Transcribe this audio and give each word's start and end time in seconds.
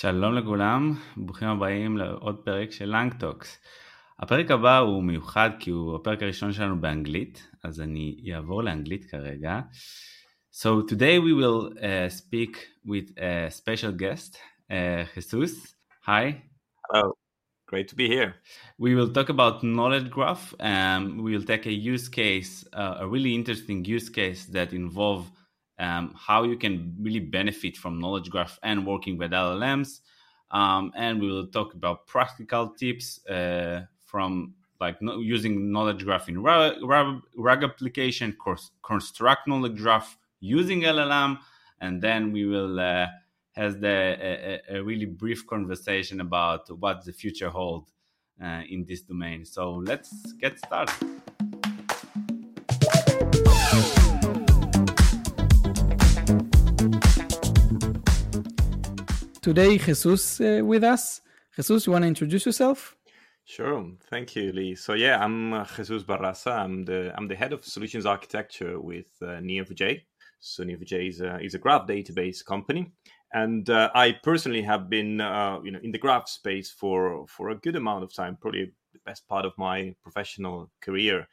שלום 0.00 0.34
לכולם, 0.34 0.94
ברוכים 1.16 1.48
הבאים 1.48 1.96
לעוד 1.96 2.36
פרק 2.44 2.70
של 2.72 2.84
לנג 2.84 3.14
טוקס. 3.18 3.58
הפרק 4.18 4.50
הבא 4.50 4.78
הוא 4.78 5.02
מיוחד 5.02 5.50
כי 5.58 5.70
הוא 5.70 5.96
הפרק 5.96 6.22
הראשון 6.22 6.52
שלנו 6.52 6.80
באנגלית, 6.80 7.50
אז 7.64 7.80
אני 7.80 8.16
אעבור 8.34 8.62
לאנגלית 8.62 9.04
כרגע. 9.04 9.60
So 10.52 10.82
today 10.82 11.18
we 11.18 11.34
will 11.34 11.72
uh, 11.78 12.08
speak 12.08 12.56
with 12.86 13.10
a 13.18 13.50
special 13.50 13.92
guest, 13.92 14.38
uh, 14.70 15.04
Jesus. 15.14 15.74
Hi. 16.06 16.42
Hello. 16.88 17.12
Great 17.68 17.88
to 17.88 17.96
be 17.96 18.06
here. 18.06 18.36
We 18.78 18.94
will 18.94 19.12
talk 19.12 19.28
about 19.28 19.64
knowledge 19.64 20.08
graph. 20.08 20.54
Um, 20.60 21.18
we 21.24 21.32
will 21.32 21.42
take 21.52 21.66
a 21.66 21.72
use 21.72 22.08
case, 22.08 22.64
uh, 22.72 22.98
a 23.00 23.06
really 23.08 23.34
interesting 23.34 23.84
use 23.84 24.08
case 24.08 24.46
that 24.46 24.72
involve 24.72 25.30
um, 25.81 26.13
how 26.15 26.43
you 26.43 26.55
can 26.57 26.95
really 27.01 27.19
benefit 27.19 27.75
from 27.75 27.99
knowledge 27.99 28.29
graph 28.29 28.59
and 28.61 28.85
working 28.85 29.17
with 29.17 29.31
LLMs. 29.31 30.01
Um, 30.51 30.93
and 30.95 31.19
we 31.19 31.27
will 31.27 31.47
talk 31.47 31.73
about 31.73 32.05
practical 32.05 32.69
tips 32.69 33.25
uh, 33.25 33.85
from 34.05 34.53
like 34.79 34.97
using 35.01 35.71
knowledge 35.71 36.03
graph 36.03 36.29
in 36.29 36.41
RAG, 36.41 37.63
application, 37.63 38.37
construct 38.83 39.47
knowledge 39.47 39.77
graph 39.77 40.17
using 40.39 40.81
LLM, 40.81 41.39
and 41.79 42.01
then 42.01 42.31
we 42.31 42.45
will 42.45 42.79
uh, 42.79 43.07
have 43.53 43.79
the, 43.79 44.17
a, 44.67 44.77
a, 44.77 44.83
really 44.83 45.05
brief 45.05 45.45
conversation 45.47 46.19
about 46.21 46.69
what 46.79 47.05
the 47.05 47.13
future 47.13 47.49
holds 47.49 47.91
uh, 48.43 48.61
in 48.69 48.85
this 48.85 49.01
domain. 49.01 49.45
So 49.45 49.73
let's 49.73 50.33
get 50.33 50.57
started. 50.57 51.30
Today, 59.51 59.77
Jesus 59.77 60.39
uh, 60.39 60.61
with 60.63 60.81
us. 60.81 61.19
Jesus, 61.57 61.85
you 61.85 61.91
want 61.91 62.03
to 62.03 62.07
introduce 62.07 62.45
yourself? 62.45 62.95
Sure. 63.43 63.85
Thank 64.09 64.33
you, 64.33 64.53
Lee. 64.53 64.75
So 64.75 64.93
yeah, 64.93 65.21
I'm 65.21 65.51
uh, 65.51 65.65
Jesus 65.75 66.03
Barrasa. 66.03 66.57
I'm 66.57 66.85
the 66.85 67.13
I'm 67.17 67.27
the 67.27 67.35
head 67.35 67.51
of 67.51 67.65
solutions 67.65 68.05
architecture 68.05 68.79
with 68.79 69.11
uh, 69.21 69.41
Neo4j. 69.43 70.03
So 70.39 70.63
Neo4j 70.63 71.09
is 71.09 71.19
a, 71.19 71.37
is 71.41 71.53
a 71.53 71.57
graph 71.57 71.85
database 71.85 72.45
company, 72.45 72.93
and 73.33 73.69
uh, 73.69 73.89
I 73.93 74.13
personally 74.23 74.61
have 74.61 74.89
been 74.89 75.19
uh, 75.19 75.59
you 75.65 75.71
know 75.71 75.79
in 75.83 75.91
the 75.91 75.99
graph 75.99 76.29
space 76.29 76.71
for 76.71 77.25
for 77.27 77.49
a 77.49 77.55
good 77.55 77.75
amount 77.75 78.05
of 78.05 78.13
time, 78.13 78.37
probably 78.39 78.71
the 78.93 78.99
best 79.05 79.27
part 79.27 79.45
of 79.45 79.51
my 79.57 79.93
professional 80.01 80.71
career. 80.79 81.27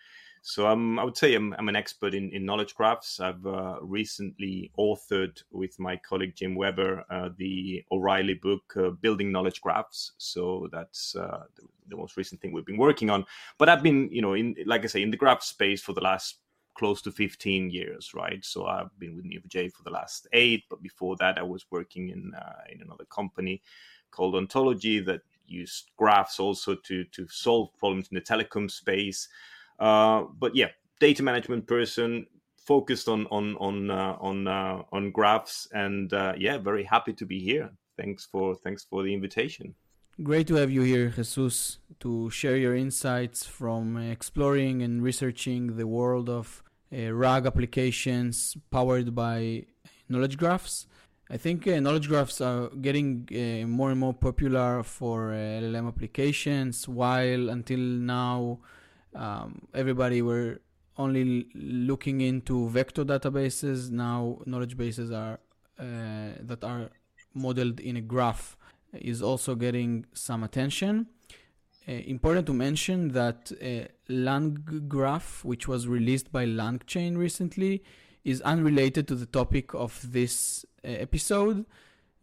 So 0.48 0.66
um, 0.66 0.98
I 0.98 1.04
would 1.04 1.16
say 1.16 1.34
I'm, 1.34 1.52
I'm, 1.58 1.68
an 1.68 1.76
expert 1.76 2.14
in, 2.14 2.30
in 2.30 2.46
knowledge 2.46 2.74
graphs. 2.74 3.20
I've 3.20 3.44
uh, 3.44 3.76
recently 3.82 4.72
authored 4.78 5.42
with 5.50 5.78
my 5.78 5.98
colleague 5.98 6.34
Jim 6.34 6.54
Webber 6.54 7.04
uh, 7.10 7.28
the 7.36 7.84
O'Reilly 7.92 8.32
book, 8.32 8.62
uh, 8.74 8.88
Building 8.88 9.30
Knowledge 9.30 9.60
Graphs. 9.60 10.12
So 10.16 10.66
that's 10.72 11.14
uh, 11.14 11.42
the, 11.54 11.64
the, 11.88 11.96
most 11.98 12.16
recent 12.16 12.40
thing 12.40 12.52
we've 12.52 12.64
been 12.64 12.78
working 12.78 13.10
on. 13.10 13.26
But 13.58 13.68
I've 13.68 13.82
been, 13.82 14.08
you 14.10 14.22
know, 14.22 14.32
in 14.32 14.56
like 14.64 14.84
I 14.84 14.86
say, 14.86 15.02
in 15.02 15.10
the 15.10 15.18
graph 15.18 15.42
space 15.42 15.82
for 15.82 15.92
the 15.92 16.00
last 16.00 16.38
close 16.78 17.02
to 17.02 17.12
15 17.12 17.70
years, 17.70 18.14
right? 18.14 18.42
So 18.42 18.64
I've 18.64 18.98
been 18.98 19.16
with 19.16 19.26
Neo4j 19.26 19.74
for 19.74 19.82
the 19.82 19.90
last 19.90 20.28
eight, 20.32 20.64
but 20.70 20.82
before 20.82 21.14
that 21.16 21.36
I 21.36 21.42
was 21.42 21.66
working 21.70 22.08
in 22.08 22.32
uh, 22.34 22.62
in 22.72 22.80
another 22.80 23.04
company 23.04 23.60
called 24.10 24.34
Ontology 24.34 24.98
that 25.00 25.20
used 25.46 25.90
graphs 25.98 26.40
also 26.40 26.74
to 26.74 27.04
to 27.04 27.28
solve 27.28 27.68
problems 27.78 28.08
in 28.10 28.14
the 28.14 28.22
telecom 28.22 28.70
space. 28.70 29.28
Uh, 29.78 30.24
but 30.38 30.54
yeah, 30.54 30.68
data 31.00 31.22
management 31.22 31.66
person 31.66 32.26
focused 32.66 33.08
on 33.08 33.26
on 33.30 33.56
on 33.56 33.90
uh, 33.90 34.16
on 34.20 34.46
uh, 34.46 34.82
on 34.92 35.10
graphs, 35.10 35.68
and 35.72 36.12
uh, 36.12 36.32
yeah, 36.36 36.58
very 36.58 36.84
happy 36.84 37.12
to 37.14 37.24
be 37.26 37.40
here. 37.40 37.70
Thanks 37.96 38.26
for 38.30 38.54
thanks 38.54 38.84
for 38.84 39.02
the 39.02 39.12
invitation. 39.12 39.74
Great 40.20 40.48
to 40.48 40.56
have 40.56 40.70
you 40.70 40.82
here, 40.82 41.10
Jesus, 41.10 41.78
to 42.00 42.28
share 42.30 42.56
your 42.56 42.74
insights 42.74 43.46
from 43.46 43.96
exploring 43.96 44.82
and 44.82 45.00
researching 45.00 45.76
the 45.76 45.86
world 45.86 46.28
of 46.28 46.64
uh, 46.92 47.12
RAG 47.12 47.46
applications 47.46 48.56
powered 48.70 49.14
by 49.14 49.64
knowledge 50.08 50.36
graphs. 50.36 50.86
I 51.30 51.36
think 51.36 51.68
uh, 51.68 51.78
knowledge 51.78 52.08
graphs 52.08 52.40
are 52.40 52.68
getting 52.68 53.28
uh, 53.30 53.66
more 53.68 53.90
and 53.90 54.00
more 54.00 54.14
popular 54.14 54.82
for 54.82 55.32
uh, 55.32 55.36
LLM 55.36 55.86
applications, 55.86 56.88
while 56.88 57.48
until 57.50 57.78
now 57.78 58.58
um, 59.14 59.62
everybody 59.74 60.22
were 60.22 60.60
only 60.96 61.48
looking 61.54 62.20
into 62.20 62.68
vector 62.68 63.04
databases. 63.04 63.90
Now 63.90 64.38
knowledge 64.46 64.76
bases 64.76 65.10
are 65.10 65.38
uh, 65.78 66.32
that 66.40 66.64
are 66.64 66.90
modeled 67.34 67.80
in 67.80 67.96
a 67.96 68.00
graph 68.00 68.56
is 68.92 69.22
also 69.22 69.54
getting 69.54 70.06
some 70.12 70.42
attention. 70.42 71.06
Uh, 71.88 71.92
important 71.92 72.46
to 72.46 72.52
mention 72.52 73.08
that 73.08 73.50
uh, 73.62 73.88
LangGraph, 74.12 75.44
which 75.44 75.66
was 75.68 75.88
released 75.88 76.30
by 76.32 76.44
LangChain 76.44 77.16
recently, 77.16 77.82
is 78.24 78.42
unrelated 78.42 79.08
to 79.08 79.14
the 79.14 79.26
topic 79.26 79.74
of 79.74 80.12
this 80.12 80.66
uh, 80.84 80.88
episode. 80.88 81.64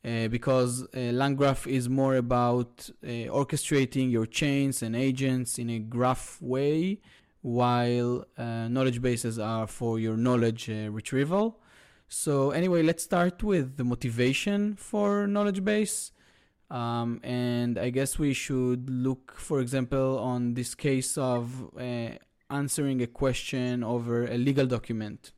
Uh, 0.06 0.28
because 0.28 0.84
uh, 0.84 0.88
LangGraph 0.94 1.66
is 1.66 1.90
more 1.90 2.16
about 2.16 2.88
uh, 3.04 3.08
orchestrating 3.08 4.12
your 4.12 4.28
chains 4.28 4.84
and 4.84 4.96
agents 4.96 5.58
in 5.58 5.68
a 5.72 5.80
graph 5.80 6.40
way, 6.42 7.00
while 7.42 8.24
uh, 8.38 8.68
knowledge 8.68 9.02
bases 9.02 9.40
are 9.40 9.66
for 9.66 9.98
your 9.98 10.16
knowledge 10.16 10.70
uh, 10.70 10.92
retrieval. 10.92 11.60
So, 12.08 12.52
anyway, 12.52 12.84
let's 12.84 13.04
start 13.04 13.42
with 13.42 13.78
the 13.78 13.84
motivation 13.84 14.76
for 14.76 15.26
knowledge 15.26 15.64
base. 15.64 16.12
Um, 16.70 17.20
and 17.24 17.80
I 17.80 17.90
guess 17.90 18.20
we 18.20 18.34
should 18.34 18.88
look, 18.88 19.34
for 19.36 19.60
example, 19.60 20.20
on 20.20 20.54
this 20.54 20.76
case 20.76 21.18
of 21.18 21.72
answering 22.52 23.02
a 23.02 23.08
question 23.08 23.84
over 23.84 24.26
a 24.26 24.38
legal 24.38 24.68
document. 24.68 25.32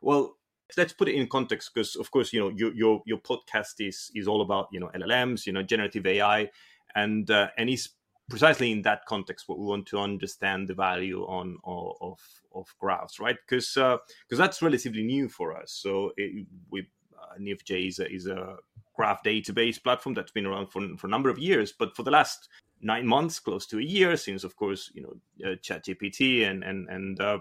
Well, 0.00 0.35
let's 0.76 0.92
put 0.92 1.08
it 1.08 1.14
in 1.14 1.26
context 1.28 1.70
because 1.72 1.96
of 1.96 2.10
course 2.10 2.32
you 2.32 2.40
know 2.40 2.48
your 2.48 2.74
your 2.74 3.02
your 3.06 3.18
podcast 3.18 3.74
is 3.78 4.10
is 4.14 4.26
all 4.26 4.42
about 4.42 4.68
you 4.72 4.80
know 4.80 4.90
llms 4.94 5.46
you 5.46 5.52
know 5.52 5.62
generative 5.62 6.06
ai 6.06 6.50
and 6.94 7.30
uh, 7.30 7.48
and 7.56 7.70
is 7.70 7.90
precisely 8.28 8.72
in 8.72 8.82
that 8.82 9.06
context 9.06 9.48
what 9.48 9.58
we 9.58 9.64
want 9.64 9.86
to 9.86 9.98
understand 9.98 10.68
the 10.68 10.74
value 10.74 11.22
on 11.22 11.58
of 11.64 12.18
of 12.54 12.74
graphs 12.78 13.20
right? 13.20 13.36
Because 13.46 13.74
because 13.74 14.00
uh, 14.32 14.36
that's 14.36 14.62
relatively 14.62 15.04
new 15.04 15.28
for 15.28 15.56
us. 15.56 15.72
So 15.72 16.12
it, 16.16 16.46
we 16.70 16.88
uh, 17.16 17.38
Neo4j 17.40 17.88
is 17.88 17.98
a, 17.98 18.12
is 18.12 18.26
a 18.26 18.56
graph 18.94 19.22
database 19.22 19.82
platform 19.82 20.14
that's 20.14 20.32
been 20.32 20.46
around 20.46 20.68
for, 20.68 20.80
for 20.96 21.06
a 21.06 21.10
number 21.10 21.28
of 21.28 21.38
years 21.38 21.70
but 21.70 21.94
for 21.94 22.02
the 22.02 22.10
last 22.10 22.48
nine 22.80 23.06
months 23.06 23.38
close 23.38 23.66
to 23.66 23.78
a 23.78 23.82
year 23.82 24.16
since 24.16 24.42
of 24.42 24.56
course 24.56 24.90
you 24.94 25.02
know 25.02 25.50
uh, 25.50 25.54
chat 25.60 25.84
gpt 25.84 26.48
and 26.48 26.64
and 26.64 26.88
and 26.88 27.20
uh, 27.20 27.38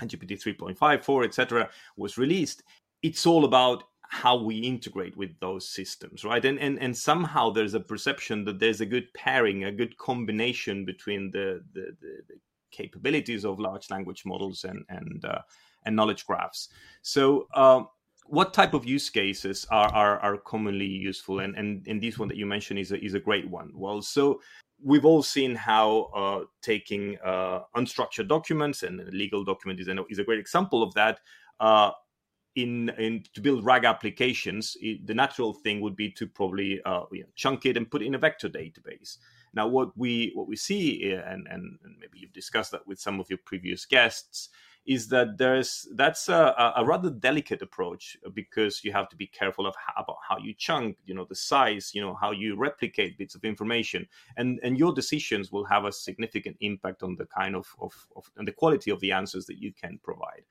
and 0.00 0.10
GPT 0.10 0.42
3.5, 0.42 1.04
4, 1.04 1.24
etc., 1.24 1.70
was 1.96 2.18
released, 2.18 2.62
it's 3.02 3.26
all 3.26 3.44
about 3.44 3.84
how 4.08 4.36
we 4.36 4.58
integrate 4.58 5.16
with 5.16 5.38
those 5.40 5.68
systems, 5.68 6.24
right? 6.24 6.44
And, 6.44 6.58
and 6.60 6.78
and 6.80 6.96
somehow 6.96 7.50
there's 7.50 7.74
a 7.74 7.80
perception 7.80 8.44
that 8.44 8.58
there's 8.58 8.80
a 8.80 8.86
good 8.86 9.12
pairing, 9.14 9.64
a 9.64 9.72
good 9.72 9.96
combination 9.98 10.84
between 10.84 11.30
the 11.30 11.64
the, 11.72 11.96
the, 12.00 12.18
the 12.28 12.34
capabilities 12.70 13.44
of 13.44 13.58
large 13.58 13.90
language 13.90 14.22
models 14.24 14.64
and 14.64 14.84
and 14.88 15.24
uh, 15.24 15.40
and 15.84 15.96
knowledge 15.96 16.26
graphs. 16.26 16.68
So. 17.02 17.48
Um, 17.54 17.88
what 18.28 18.52
type 18.52 18.74
of 18.74 18.84
use 18.84 19.08
cases 19.08 19.64
are, 19.70 19.86
are, 19.94 20.18
are 20.18 20.36
commonly 20.36 20.84
useful 20.84 21.38
and, 21.38 21.54
and, 21.54 21.86
and 21.86 22.02
this 22.02 22.18
one 22.18 22.26
that 22.26 22.36
you 22.36 22.44
mentioned 22.44 22.76
is 22.76 22.90
a, 22.90 23.00
is 23.00 23.14
a 23.14 23.20
great 23.20 23.48
one 23.48 23.70
well 23.72 24.02
so 24.02 24.40
we've 24.82 25.04
all 25.04 25.22
seen 25.22 25.54
how 25.54 26.10
uh, 26.14 26.44
taking 26.62 27.16
uh, 27.24 27.60
unstructured 27.76 28.28
documents 28.28 28.82
and 28.82 29.00
legal 29.12 29.44
document 29.44 29.80
is, 29.80 29.88
is 30.10 30.18
a 30.18 30.24
great 30.24 30.38
example 30.38 30.82
of 30.82 30.92
that. 30.94 31.20
Uh, 31.60 31.90
in, 32.54 32.88
in 32.98 33.22
to 33.34 33.40
build 33.40 33.64
RAG 33.64 33.84
applications, 33.84 34.76
it, 34.80 35.06
the 35.06 35.14
natural 35.14 35.52
thing 35.52 35.80
would 35.82 35.94
be 35.94 36.10
to 36.12 36.26
probably 36.26 36.80
uh, 36.84 37.02
you 37.12 37.20
know, 37.20 37.28
chunk 37.34 37.66
it 37.66 37.76
and 37.76 37.90
put 37.90 38.02
it 38.02 38.06
in 38.06 38.14
a 38.14 38.18
vector 38.18 38.48
database. 38.48 39.18
Now, 39.52 39.68
what 39.68 39.96
we 39.96 40.32
what 40.34 40.48
we 40.48 40.56
see, 40.56 41.12
and, 41.12 41.46
and, 41.48 41.78
and 41.82 41.96
maybe 41.98 42.18
you've 42.18 42.32
discussed 42.32 42.72
that 42.72 42.86
with 42.86 42.98
some 42.98 43.20
of 43.20 43.28
your 43.28 43.38
previous 43.44 43.84
guests, 43.84 44.48
is 44.86 45.08
that 45.08 45.36
there's 45.36 45.88
that's 45.94 46.28
a, 46.28 46.72
a, 46.76 46.84
rather 46.84 47.10
delicate 47.10 47.60
approach 47.60 48.16
because 48.34 48.84
you 48.84 48.92
have 48.92 49.08
to 49.08 49.16
be 49.16 49.26
careful 49.26 49.66
of 49.66 49.74
how, 49.74 50.02
about 50.02 50.18
how 50.26 50.38
you 50.38 50.54
chunk 50.54 50.96
you 51.04 51.14
know 51.14 51.26
the 51.28 51.34
size 51.34 51.92
you 51.92 52.00
know 52.00 52.14
how 52.14 52.30
you 52.30 52.56
replicate 52.56 53.18
bits 53.18 53.34
of 53.34 53.44
information. 53.44 54.06
And 54.36 54.60
and 54.62 54.78
your 54.78 54.92
decisions 54.92 55.50
will 55.50 55.64
have 55.64 55.84
a 55.84 55.92
significant 55.92 56.56
impact 56.60 57.02
on 57.02 57.16
the 57.16 57.26
kind 57.26 57.56
of 57.56 57.66
of, 57.80 57.92
of 58.16 58.30
and 58.36 58.46
the 58.46 58.52
quality 58.52 58.90
of 58.90 59.00
the 59.00 59.12
answers 59.12 59.46
that 59.46 59.58
you 59.58 59.72
can 59.72 59.98
provide. 60.02 60.42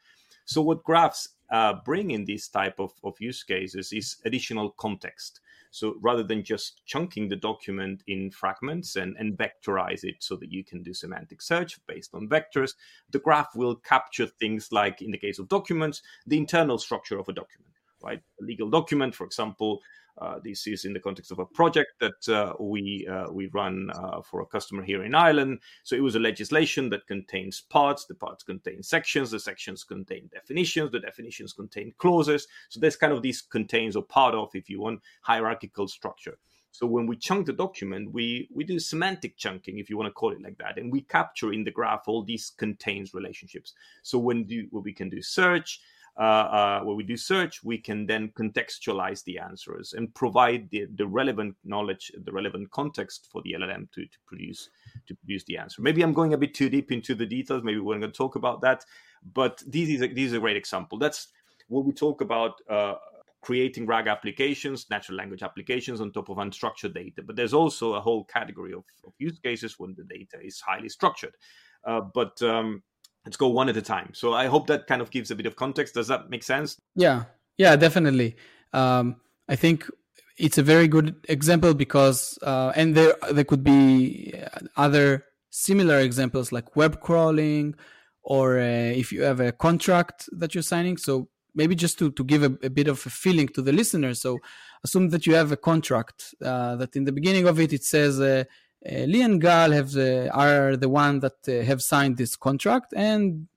So 0.46 0.62
what 0.62 0.84
graphs 0.84 1.30
uh, 1.50 1.76
bring 1.86 2.12
in 2.12 2.26
these 2.26 2.48
type 2.48 2.80
of, 2.80 2.94
of 3.04 3.16
use 3.20 3.44
cases 3.44 3.92
is 3.92 4.18
additional 4.26 4.72
context 4.72 5.40
so 5.76 5.96
rather 6.00 6.24
than 6.24 6.42
just 6.42 6.86
chunking 6.86 7.28
the 7.28 7.36
document 7.36 8.02
in 8.08 8.32
fragments 8.32 8.96
and, 8.96 9.14
and 9.18 9.38
vectorize 9.38 10.06
it 10.06 10.16
so 10.20 10.38
that 10.38 10.50
you 10.50 10.64
can 10.64 10.82
do 10.82 10.94
semantic 10.94 11.42
search 11.42 11.86
based 11.86 12.16
on 12.16 12.30
vectors, 12.30 12.76
the 13.12 13.20
graph 13.20 13.54
will 13.56 13.76
capture 13.76 14.26
things 14.26 14.72
like, 14.72 15.02
in 15.02 15.12
the 15.12 15.18
case 15.18 15.38
of 15.38 15.50
documents, 15.50 16.02
the 16.28 16.38
internal 16.38 16.78
structure 16.78 17.20
of 17.20 17.28
a 17.28 17.34
document, 17.34 17.74
right? 18.02 18.22
A 18.40 18.44
legal 18.46 18.70
document, 18.70 19.14
for 19.14 19.26
example, 19.26 19.82
Uh, 20.18 20.40
this 20.44 20.66
is 20.66 20.86
in 20.86 20.94
the 20.94 21.00
context 21.00 21.32
of 21.32 21.40
a 21.40 21.46
project 21.46 21.92
that 22.00 22.30
uh, 22.30 22.54
we 22.60 23.06
uh, 23.08 23.30
we 23.32 23.48
run 23.48 23.90
uh, 23.94 24.22
for 24.22 24.42
a 24.42 24.46
customer 24.46 24.82
here 24.82 25.04
in 25.04 25.14
Ireland. 25.14 25.60
So 25.84 25.96
it 25.96 26.04
was 26.04 26.16
a 26.16 26.20
legislation 26.20 26.90
that 26.90 27.08
contains 27.08 27.62
parts. 27.62 28.06
The 28.06 28.16
parts 28.16 28.44
contain 28.44 28.82
sections. 28.82 29.32
The 29.32 29.40
sections 29.40 29.84
contain 29.84 30.30
definitions. 30.34 30.92
The 30.92 31.00
definitions 31.00 31.54
contain 31.54 31.94
clauses. 31.98 32.48
So 32.70 32.80
there's 32.80 32.96
kind 32.96 33.12
of 33.12 33.24
this 33.24 33.42
contains 33.42 33.96
or 33.96 34.04
part 34.04 34.36
of, 34.36 34.50
if 34.54 34.70
you 34.70 34.80
want, 34.80 35.02
hierarchical 35.22 35.88
structure. 35.88 36.38
So 36.72 36.86
when 36.86 37.08
we 37.08 37.16
chunk 37.16 37.46
the 37.46 37.54
document, 37.54 38.12
we 38.12 38.50
we 38.54 38.66
do 38.66 38.80
semantic 38.80 39.38
chunking, 39.38 39.80
if 39.80 39.90
you 39.90 39.98
want 39.98 40.08
to 40.08 40.14
call 40.14 40.34
it 40.34 40.42
like 40.42 40.58
that, 40.58 40.78
and 40.78 40.92
we 40.92 41.02
capture 41.02 41.54
in 41.54 41.64
the 41.64 41.72
graph 41.72 42.04
all 42.08 42.22
these 42.22 42.52
contains 42.58 43.14
relationships. 43.14 43.74
So 44.04 44.18
when 44.18 44.44
do 44.44 44.68
when 44.72 44.84
we 44.84 44.92
can 44.92 45.10
do 45.10 45.22
search, 45.22 45.80
uh, 46.18 46.22
uh, 46.22 46.82
when 46.84 46.96
we 46.96 47.04
do 47.04 47.18
search, 47.18 47.64
we 47.64 47.78
can 47.78 48.06
then 48.06 48.30
contextualize 48.38 49.24
the 49.26 49.38
answers 49.38 49.94
and 49.94 50.14
provide 50.16 50.70
the, 50.70 50.88
the 50.96 51.06
relevant 51.06 51.56
knowledge, 51.66 52.12
the 52.24 52.32
relevant 52.32 52.72
context 52.72 53.28
for 53.30 53.42
the 53.42 53.54
LLM 53.54 53.92
to, 53.92 54.06
to 54.06 54.18
produce 54.26 54.70
to 55.08 55.16
produce 55.16 55.44
the 55.44 55.58
answer. 55.58 55.82
Maybe 55.82 56.02
I'm 56.02 56.14
going 56.14 56.34
a 56.34 56.38
bit 56.38 56.54
too 56.54 56.70
deep 56.70 56.92
into 56.92 57.16
the 57.16 57.26
details. 57.26 57.64
Maybe 57.64 57.80
we're 57.80 58.00
going 58.00 58.12
to 58.12 58.18
talk 58.18 58.36
about 58.36 58.62
that, 58.62 58.86
but 59.34 59.62
this 59.68 59.90
is 59.90 60.02
a, 60.02 60.08
this 60.08 60.28
is 60.28 60.34
a 60.34 60.40
great 60.40 60.56
example. 60.56 60.98
That's 60.98 61.28
what 61.68 61.86
we 61.86 61.92
talk 61.92 62.22
about. 62.22 62.62
Uh, 62.70 62.96
creating 63.42 63.86
RAG 63.86 64.08
applications, 64.08 64.88
natural 64.90 65.20
language 65.20 65.44
applications 65.44 66.02
on 66.02 66.12
top 66.12 66.30
of 66.30 66.38
unstructured 66.38 66.96
data. 66.96 67.22
But 67.22 67.36
there's 67.36 67.54
also 67.54 67.94
a 67.94 68.02
whole 68.02 68.24
category 68.24 68.74
of, 68.74 68.84
of 69.06 69.14
use 69.20 69.38
cases 69.38 69.78
when 69.78 69.94
the 69.96 70.04
data 70.04 70.44
is 70.44 70.60
highly 70.60 70.90
structured. 70.90 71.36
Uh, 71.84 72.02
but 72.02 72.42
um, 72.42 72.82
let's 73.26 73.38
go 73.38 73.48
one 73.48 73.70
at 73.70 73.78
a 73.78 73.82
time. 73.82 74.12
So 74.14 74.34
I 74.34 74.48
hope 74.48 74.68
that 74.68 74.88
kind 74.88 75.02
of 75.02 75.12
gives 75.12 75.32
a 75.32 75.36
bit 75.36 75.46
of 75.46 75.56
context. 75.56 75.96
Does 75.96 76.08
that 76.08 76.30
make 76.30 76.44
sense? 76.44 76.78
Yeah, 76.96 77.26
yeah, 77.58 77.76
definitely. 77.76 78.36
Um, 78.74 79.18
I 79.50 79.56
think 79.56 79.90
it's 80.38 80.58
a 80.58 80.64
very 80.64 80.88
good 80.88 81.16
example 81.30 81.74
because, 81.74 82.38
uh, 82.42 82.72
and 82.76 82.96
there 82.96 83.16
there 83.32 83.44
could 83.44 83.64
be 83.64 84.34
other 84.76 85.26
similar 85.50 86.00
examples 86.00 86.52
like 86.52 86.76
web 86.76 87.00
crawling, 87.02 87.76
or 88.24 88.60
uh, 88.60 88.92
if 89.02 89.12
you 89.12 89.24
have 89.24 89.40
a 89.40 89.52
contract 89.52 90.28
that 90.34 90.54
you're 90.54 90.64
signing. 90.64 90.98
So 90.98 91.30
maybe 91.54 91.76
just 91.76 91.98
to, 92.00 92.12
to 92.12 92.24
give 92.24 92.44
a, 92.44 92.58
a, 92.64 92.70
bit 92.70 92.88
of 92.88 93.06
a 93.06 93.10
feeling 93.10 93.48
to 93.50 93.62
the 93.62 93.72
listener. 93.72 94.14
So 94.14 94.40
assume 94.84 95.10
that 95.10 95.26
you 95.26 95.36
have 95.36 95.52
a 95.52 95.58
contract 95.58 96.36
uh, 96.44 96.76
that 96.76 96.96
in 96.96 97.06
the 97.06 97.14
beginning 97.14 97.48
of 97.48 97.60
it, 97.60 97.72
it 97.72 97.84
says, 97.84 98.20
uh, 98.20 98.44
Lee 98.86 99.22
and 99.22 99.42
Gal 99.42 99.72
have 99.72 99.96
are 99.96 100.76
the 100.78 100.90
one 100.90 101.20
that 101.20 101.38
uh, 101.48 101.64
have 101.66 101.82
signed 101.82 102.18
this 102.18 102.36
contract. 102.36 102.94
And 102.96 103.48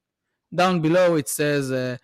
down 0.55 0.81
below, 0.81 1.17
it 1.17 1.29
says, 1.29 1.71
uh, 1.71 1.99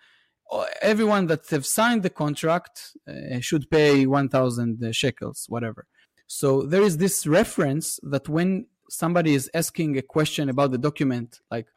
everyone 0.81 1.27
that 1.27 1.47
have 1.49 1.65
signed 1.65 2.03
the 2.03 2.09
contract 2.09 2.95
uh, 3.07 3.39
should 3.39 3.69
pay 3.69 4.05
1000 4.05 4.95
shekels, 4.95 5.45
whatever. 5.49 5.87
So 6.27 6.63
there 6.63 6.81
is 6.81 6.97
this 6.97 7.27
reference 7.27 7.99
that 8.03 8.29
when 8.29 8.67
somebody 8.89 9.33
is 9.33 9.49
asking 9.53 9.97
a 9.97 10.01
question 10.01 10.49
about 10.49 10.71
the 10.71 10.77
document, 10.77 11.39
like 11.51 11.67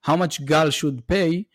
how 0.00 0.16
much 0.16 0.44
Gal 0.44 0.70
should 0.70 1.06
pay, 1.06 1.46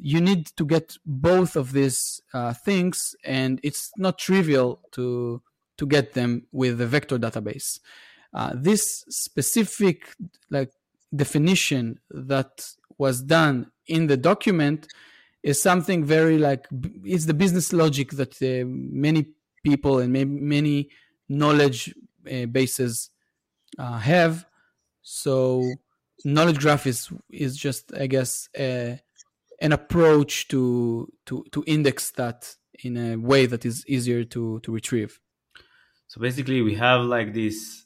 you 0.00 0.20
need 0.20 0.46
to 0.56 0.64
get 0.64 0.96
both 1.04 1.56
of 1.56 1.72
these 1.72 2.20
uh, 2.34 2.52
things, 2.52 3.14
and 3.24 3.60
it's 3.62 3.90
not 3.96 4.18
trivial 4.18 4.80
to 4.92 5.42
to 5.78 5.86
get 5.86 6.14
them 6.14 6.46
with 6.52 6.78
the 6.78 6.86
vector 6.86 7.18
database. 7.18 7.80
Uh, 8.36 8.52
this 8.54 9.06
specific 9.08 10.14
like 10.50 10.70
definition 11.14 11.98
that 12.10 12.68
was 12.98 13.22
done 13.22 13.70
in 13.86 14.08
the 14.08 14.16
document 14.16 14.86
is 15.42 15.60
something 15.62 16.04
very 16.04 16.36
like 16.36 16.66
it's 17.02 17.24
the 17.24 17.32
business 17.32 17.72
logic 17.72 18.10
that 18.10 18.34
uh, 18.42 18.66
many 18.66 19.26
people 19.64 20.00
and 20.00 20.12
many 20.12 20.90
knowledge 21.30 21.94
uh, 22.30 22.44
bases 22.44 23.08
uh, 23.78 23.98
have. 23.98 24.44
So 25.00 25.72
knowledge 26.24 26.58
graph 26.58 26.86
is 26.86 27.08
is 27.30 27.56
just 27.56 27.94
I 27.94 28.06
guess 28.06 28.50
a 28.58 29.00
an 29.62 29.72
approach 29.72 30.48
to 30.48 31.10
to 31.24 31.44
to 31.52 31.64
index 31.66 32.10
that 32.12 32.54
in 32.84 32.98
a 32.98 33.16
way 33.16 33.46
that 33.46 33.64
is 33.64 33.86
easier 33.86 34.24
to 34.24 34.60
to 34.60 34.72
retrieve 34.72 35.18
so 36.08 36.20
basically 36.20 36.60
we 36.60 36.74
have 36.74 37.02
like 37.02 37.32
this 37.32 37.85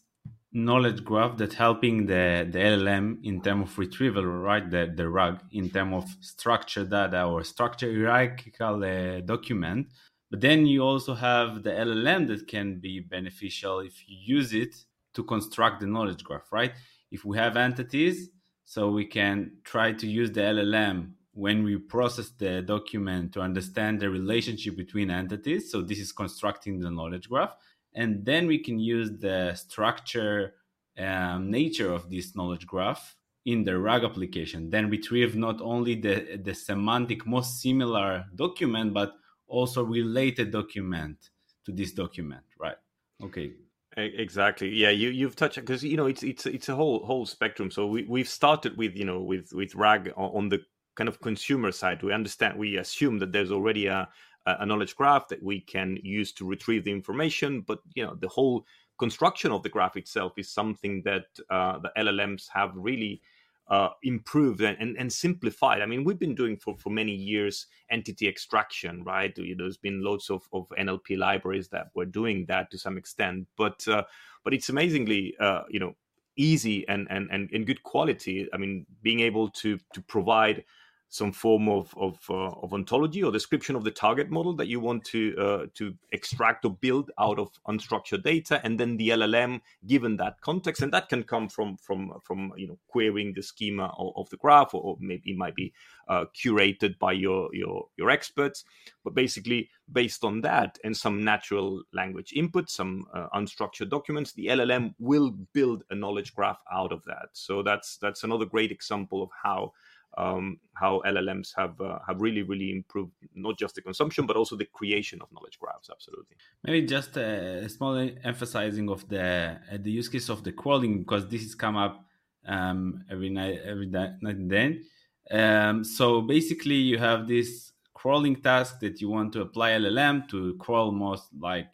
knowledge 0.52 1.04
graph 1.04 1.36
that's 1.36 1.54
helping 1.54 2.06
the 2.06 2.46
the 2.50 2.58
llm 2.58 3.18
in 3.22 3.40
terms 3.40 3.70
of 3.70 3.78
retrieval 3.78 4.24
right 4.24 4.70
the 4.70 4.92
the 4.96 5.08
rag 5.08 5.38
in 5.52 5.70
terms 5.70 5.94
of 5.94 6.04
structured 6.20 6.90
data 6.90 7.24
or 7.24 7.44
structured 7.44 7.94
hierarchical 7.94 8.82
uh, 8.82 9.20
document 9.20 9.86
but 10.28 10.40
then 10.40 10.66
you 10.66 10.82
also 10.82 11.14
have 11.14 11.62
the 11.62 11.70
llm 11.70 12.26
that 12.26 12.48
can 12.48 12.80
be 12.80 12.98
beneficial 12.98 13.78
if 13.78 13.94
you 14.08 14.16
use 14.36 14.52
it 14.52 14.74
to 15.14 15.22
construct 15.22 15.80
the 15.80 15.86
knowledge 15.86 16.24
graph 16.24 16.50
right 16.50 16.72
if 17.12 17.24
we 17.24 17.36
have 17.36 17.56
entities 17.56 18.30
so 18.64 18.90
we 18.90 19.04
can 19.04 19.52
try 19.62 19.92
to 19.92 20.06
use 20.06 20.32
the 20.32 20.40
llm 20.40 21.12
when 21.32 21.62
we 21.62 21.76
process 21.78 22.30
the 22.38 22.62
document 22.62 23.32
to 23.32 23.40
understand 23.40 24.00
the 24.00 24.10
relationship 24.10 24.76
between 24.76 25.10
entities. 25.10 25.70
So 25.70 25.82
this 25.82 25.98
is 25.98 26.12
constructing 26.12 26.80
the 26.80 26.90
knowledge 26.90 27.28
graph. 27.28 27.54
And 27.94 28.24
then 28.24 28.46
we 28.46 28.58
can 28.58 28.78
use 28.78 29.10
the 29.18 29.54
structure 29.54 30.54
um, 30.98 31.50
nature 31.50 31.92
of 31.92 32.10
this 32.10 32.36
knowledge 32.36 32.66
graph 32.66 33.16
in 33.46 33.64
the 33.64 33.78
RAG 33.78 34.04
application. 34.04 34.70
Then 34.70 34.90
retrieve 34.90 35.34
not 35.34 35.60
only 35.60 35.94
the, 35.94 36.40
the 36.42 36.54
semantic 36.54 37.26
most 37.26 37.60
similar 37.60 38.24
document, 38.34 38.94
but 38.94 39.14
also 39.48 39.82
related 39.82 40.50
document 40.50 41.16
to 41.64 41.72
this 41.72 41.92
document, 41.92 42.44
right? 42.58 42.76
Okay. 43.22 43.52
Exactly. 43.96 44.68
Yeah, 44.68 44.90
you 44.90 45.08
you've 45.08 45.34
touched 45.34 45.56
because 45.56 45.82
you 45.82 45.96
know 45.96 46.06
it's 46.06 46.22
it's 46.22 46.46
it's 46.46 46.68
a 46.68 46.76
whole 46.76 47.04
whole 47.04 47.26
spectrum. 47.26 47.72
So 47.72 47.88
we 47.88 48.04
we've 48.04 48.28
started 48.28 48.76
with 48.76 48.94
you 48.94 49.04
know 49.04 49.20
with 49.20 49.52
with 49.52 49.74
RAG 49.74 50.12
on 50.16 50.48
the 50.48 50.60
kind 51.00 51.08
of 51.08 51.20
consumer 51.20 51.72
side, 51.72 52.02
we 52.02 52.12
understand, 52.12 52.58
we 52.58 52.76
assume 52.76 53.18
that 53.18 53.32
there's 53.32 53.50
already 53.50 53.86
a, 53.86 54.06
a 54.46 54.66
knowledge 54.66 54.96
graph 54.96 55.28
that 55.28 55.42
we 55.42 55.60
can 55.60 55.98
use 56.02 56.32
to 56.32 56.46
retrieve 56.46 56.84
the 56.84 56.92
information. 56.92 57.60
But 57.60 57.80
you 57.94 58.04
know, 58.04 58.14
the 58.14 58.28
whole 58.28 58.66
construction 58.98 59.52
of 59.52 59.62
the 59.62 59.68
graph 59.68 59.96
itself 59.96 60.32
is 60.36 60.50
something 60.50 61.02
that 61.04 61.24
uh, 61.48 61.78
the 61.78 61.90
LLMs 61.96 62.48
have 62.52 62.72
really 62.74 63.22
uh, 63.70 63.90
improved 64.02 64.60
and, 64.60 64.76
and, 64.80 64.96
and, 64.98 65.12
simplified. 65.12 65.80
I 65.80 65.86
mean, 65.86 66.02
we've 66.02 66.18
been 66.18 66.34
doing 66.34 66.56
for, 66.56 66.76
for 66.76 66.90
many 66.90 67.12
years 67.12 67.66
entity 67.88 68.26
extraction, 68.26 69.04
right? 69.04 69.32
There's 69.36 69.76
been 69.76 70.02
loads 70.02 70.28
of, 70.28 70.42
of 70.52 70.68
NLP 70.76 71.16
libraries 71.16 71.68
that 71.68 71.90
were 71.94 72.04
doing 72.04 72.46
that 72.46 72.72
to 72.72 72.78
some 72.78 72.98
extent, 72.98 73.46
but 73.56 73.86
uh, 73.86 74.02
but 74.42 74.54
it's 74.54 74.70
amazingly 74.70 75.36
uh, 75.38 75.62
you 75.70 75.78
know 75.78 75.94
easy 76.36 76.86
and, 76.88 77.06
and 77.10 77.28
and 77.30 77.48
and 77.52 77.64
good 77.64 77.82
quality. 77.84 78.48
I 78.52 78.56
mean, 78.56 78.86
being 79.02 79.20
able 79.20 79.48
to 79.50 79.78
to 79.94 80.00
provide 80.02 80.64
some 81.10 81.32
form 81.32 81.68
of 81.68 81.92
of, 81.96 82.18
uh, 82.30 82.50
of 82.62 82.72
ontology 82.72 83.22
or 83.22 83.32
description 83.32 83.74
of 83.74 83.82
the 83.82 83.90
target 83.90 84.30
model 84.30 84.54
that 84.54 84.68
you 84.68 84.78
want 84.78 85.04
to 85.04 85.36
uh, 85.36 85.66
to 85.74 85.92
extract 86.12 86.64
or 86.64 86.70
build 86.70 87.10
out 87.18 87.38
of 87.38 87.50
unstructured 87.68 88.22
data, 88.22 88.60
and 88.64 88.78
then 88.78 88.96
the 88.96 89.10
LLM 89.10 89.60
given 89.86 90.16
that 90.16 90.40
context, 90.40 90.82
and 90.82 90.92
that 90.94 91.08
can 91.08 91.24
come 91.24 91.48
from 91.48 91.76
from 91.76 92.12
from 92.22 92.52
you 92.56 92.68
know 92.68 92.78
querying 92.86 93.34
the 93.34 93.42
schema 93.42 93.92
of, 93.98 94.12
of 94.16 94.30
the 94.30 94.36
graph, 94.36 94.72
or, 94.72 94.82
or, 94.82 94.96
maybe 95.00 95.32
it 95.32 95.36
might 95.36 95.56
be 95.56 95.72
uh, 96.08 96.24
curated 96.32 96.96
by 97.00 97.12
your 97.12 97.52
your 97.52 97.88
your 97.96 98.08
experts, 98.08 98.64
but 99.04 99.14
basically 99.14 99.68
based 99.92 100.24
on 100.24 100.40
that 100.42 100.78
and 100.84 100.96
some 100.96 101.24
natural 101.24 101.82
language 101.92 102.32
input, 102.36 102.70
some 102.70 103.04
uh, 103.12 103.26
unstructured 103.34 103.90
documents, 103.90 104.32
the 104.32 104.46
LLM 104.46 104.94
will 105.00 105.32
build 105.52 105.82
a 105.90 105.94
knowledge 105.96 106.32
graph 106.34 106.60
out 106.72 106.92
of 106.92 107.02
that. 107.06 107.30
So 107.32 107.64
that's 107.64 107.96
that's 107.96 108.22
another 108.22 108.44
great 108.44 108.70
example 108.70 109.24
of 109.24 109.30
how 109.42 109.72
um, 110.20 110.58
how 110.74 111.02
LLMs 111.06 111.50
have 111.56 111.80
uh, 111.80 111.98
have 112.06 112.20
really 112.20 112.42
really 112.42 112.70
improved 112.70 113.12
not 113.34 113.58
just 113.58 113.74
the 113.74 113.82
consumption 113.82 114.26
but 114.26 114.36
also 114.36 114.56
the 114.56 114.64
creation 114.78 115.18
of 115.22 115.28
knowledge 115.32 115.58
graphs. 115.58 115.90
Absolutely. 115.90 116.36
Maybe 116.64 116.86
just 116.86 117.16
a 117.16 117.68
small 117.68 117.94
emphasizing 118.24 118.88
of 118.90 119.08
the 119.08 119.58
uh, 119.72 119.78
the 119.78 119.90
use 119.90 120.08
case 120.08 120.28
of 120.28 120.44
the 120.44 120.52
crawling 120.52 120.98
because 121.02 121.28
this 121.28 121.42
has 121.42 121.54
come 121.54 121.76
up 121.76 122.04
um, 122.46 123.04
every 123.10 123.30
night 123.30 123.60
every 123.64 123.86
night 123.86 124.12
and 124.22 124.50
then. 124.50 124.84
Um, 125.30 125.84
so 125.84 126.22
basically, 126.22 126.80
you 126.90 126.98
have 126.98 127.28
this 127.28 127.72
crawling 127.94 128.36
task 128.36 128.80
that 128.80 129.00
you 129.00 129.08
want 129.10 129.32
to 129.34 129.42
apply 129.42 129.72
LLM 129.72 130.28
to 130.30 130.56
crawl 130.58 130.90
most 130.90 131.26
like 131.38 131.66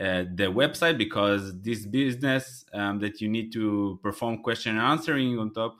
uh, 0.00 0.24
the 0.34 0.48
website 0.60 0.96
because 0.96 1.60
this 1.60 1.84
business 1.84 2.64
um, 2.72 2.98
that 3.00 3.20
you 3.20 3.28
need 3.28 3.52
to 3.52 3.98
perform 4.02 4.42
question 4.42 4.78
and 4.78 4.86
answering 4.86 5.38
on 5.38 5.52
top 5.52 5.76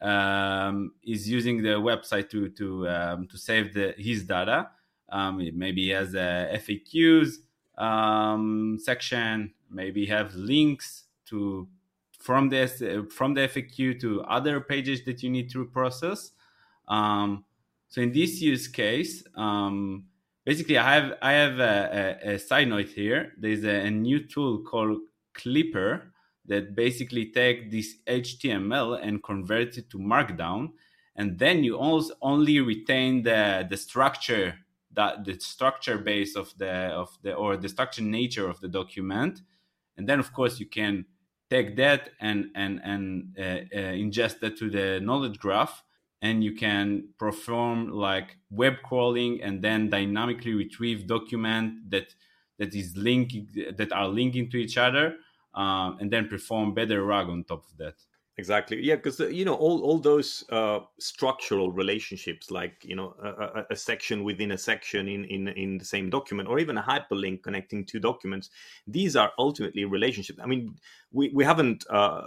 um, 0.00 0.92
is 1.04 1.28
using 1.28 1.62
the 1.62 1.80
website 1.80 2.30
to 2.30 2.48
to 2.50 2.88
um, 2.88 3.26
to 3.28 3.38
save 3.38 3.74
the 3.74 3.94
his 3.96 4.24
data. 4.24 4.70
Um, 5.08 5.38
maybe 5.54 5.84
he 5.84 5.90
has 5.90 6.14
a 6.14 6.50
FAQs 6.54 7.36
um, 7.78 8.78
section. 8.82 9.52
Maybe 9.70 10.06
have 10.06 10.34
links 10.34 11.04
to 11.26 11.68
from 12.18 12.48
this 12.48 12.82
from 13.12 13.34
the 13.34 13.48
FAQ 13.48 14.00
to 14.00 14.22
other 14.22 14.60
pages 14.60 15.04
that 15.04 15.22
you 15.22 15.30
need 15.30 15.50
to 15.50 15.64
process. 15.66 16.32
Um, 16.88 17.44
so 17.88 18.00
in 18.00 18.12
this 18.12 18.40
use 18.40 18.68
case, 18.68 19.24
um, 19.36 20.04
basically, 20.44 20.78
I 20.78 20.94
have 20.94 21.12
I 21.22 21.32
have 21.32 21.58
a, 21.58 22.18
a, 22.24 22.34
a 22.34 22.38
side 22.38 22.68
note 22.68 22.88
here. 22.88 23.32
There's 23.38 23.64
a, 23.64 23.86
a, 23.86 23.90
new 23.90 24.26
tool 24.26 24.62
called 24.62 25.00
Clipper 25.34 26.12
that 26.48 26.74
basically 26.74 27.26
take 27.26 27.70
this 27.70 27.96
HTML 28.06 29.00
and 29.02 29.22
convert 29.22 29.76
it 29.76 29.90
to 29.90 29.98
Markdown, 29.98 30.72
and 31.14 31.38
then 31.38 31.64
you 31.64 31.76
also 31.76 32.14
only 32.22 32.60
retain 32.60 33.22
the 33.22 33.66
the 33.68 33.76
structure 33.76 34.58
that 34.92 35.24
the 35.24 35.38
structure 35.40 35.98
base 35.98 36.36
of 36.36 36.56
the 36.58 36.72
of 37.02 37.18
the 37.22 37.34
or 37.34 37.56
the 37.56 37.68
structure 37.68 38.02
nature 38.02 38.48
of 38.48 38.60
the 38.60 38.68
document, 38.68 39.40
and 39.96 40.08
then 40.08 40.18
of 40.18 40.32
course 40.32 40.60
you 40.60 40.66
can 40.66 41.06
take 41.50 41.76
that 41.76 42.10
and 42.20 42.50
and 42.54 42.80
and 42.82 43.36
uh, 43.38 43.42
uh, 43.42 43.92
ingest 43.92 44.40
that 44.40 44.56
to 44.58 44.70
the 44.70 45.00
knowledge 45.00 45.38
graph 45.38 45.82
and 46.22 46.42
you 46.42 46.52
can 46.54 47.08
perform 47.18 47.90
like 47.90 48.38
web 48.50 48.74
crawling 48.82 49.40
and 49.42 49.62
then 49.62 49.90
dynamically 49.90 50.54
retrieve 50.54 51.06
document 51.06 51.90
that 51.90 52.14
that 52.58 52.74
is 52.74 52.96
linking 52.96 53.48
that 53.76 53.92
are 53.92 54.08
linking 54.08 54.50
to 54.50 54.56
each 54.56 54.76
other 54.78 55.16
um, 55.56 55.98
and 56.00 56.10
then 56.10 56.28
perform 56.28 56.74
better 56.74 57.04
RAG 57.04 57.28
on 57.28 57.44
top 57.44 57.64
of 57.70 57.76
that 57.78 57.94
exactly. 58.36 58.82
Yeah 58.82 58.96
because 58.96 59.20
uh, 59.20 59.28
you 59.28 59.44
know 59.44 59.54
all 59.54 59.82
all 59.82 59.98
those 59.98 60.44
uh, 60.50 60.80
structural 60.98 61.72
relationships 61.72 62.50
like 62.50 62.84
you 62.84 62.96
know 62.96 63.14
a, 63.22 63.64
a, 63.70 63.76
section 63.76 64.24
within 64.24 64.52
a 64.52 64.58
section 64.58 65.08
in 65.08 65.24
in 65.24 65.48
in 65.48 65.78
the 65.78 65.84
same 65.84 66.10
document 66.10 66.48
or 66.48 66.58
even 66.58 66.78
a 66.78 66.82
hyperlink 66.82 67.42
connecting 67.42 67.84
two 67.84 68.00
documents 68.00 68.50
these 68.86 69.16
are 69.16 69.32
ultimately 69.38 69.84
relationships. 69.84 70.38
I 70.42 70.46
mean 70.46 70.76
we 71.12 71.30
we 71.34 71.44
haven't 71.44 71.84
uh 71.90 72.22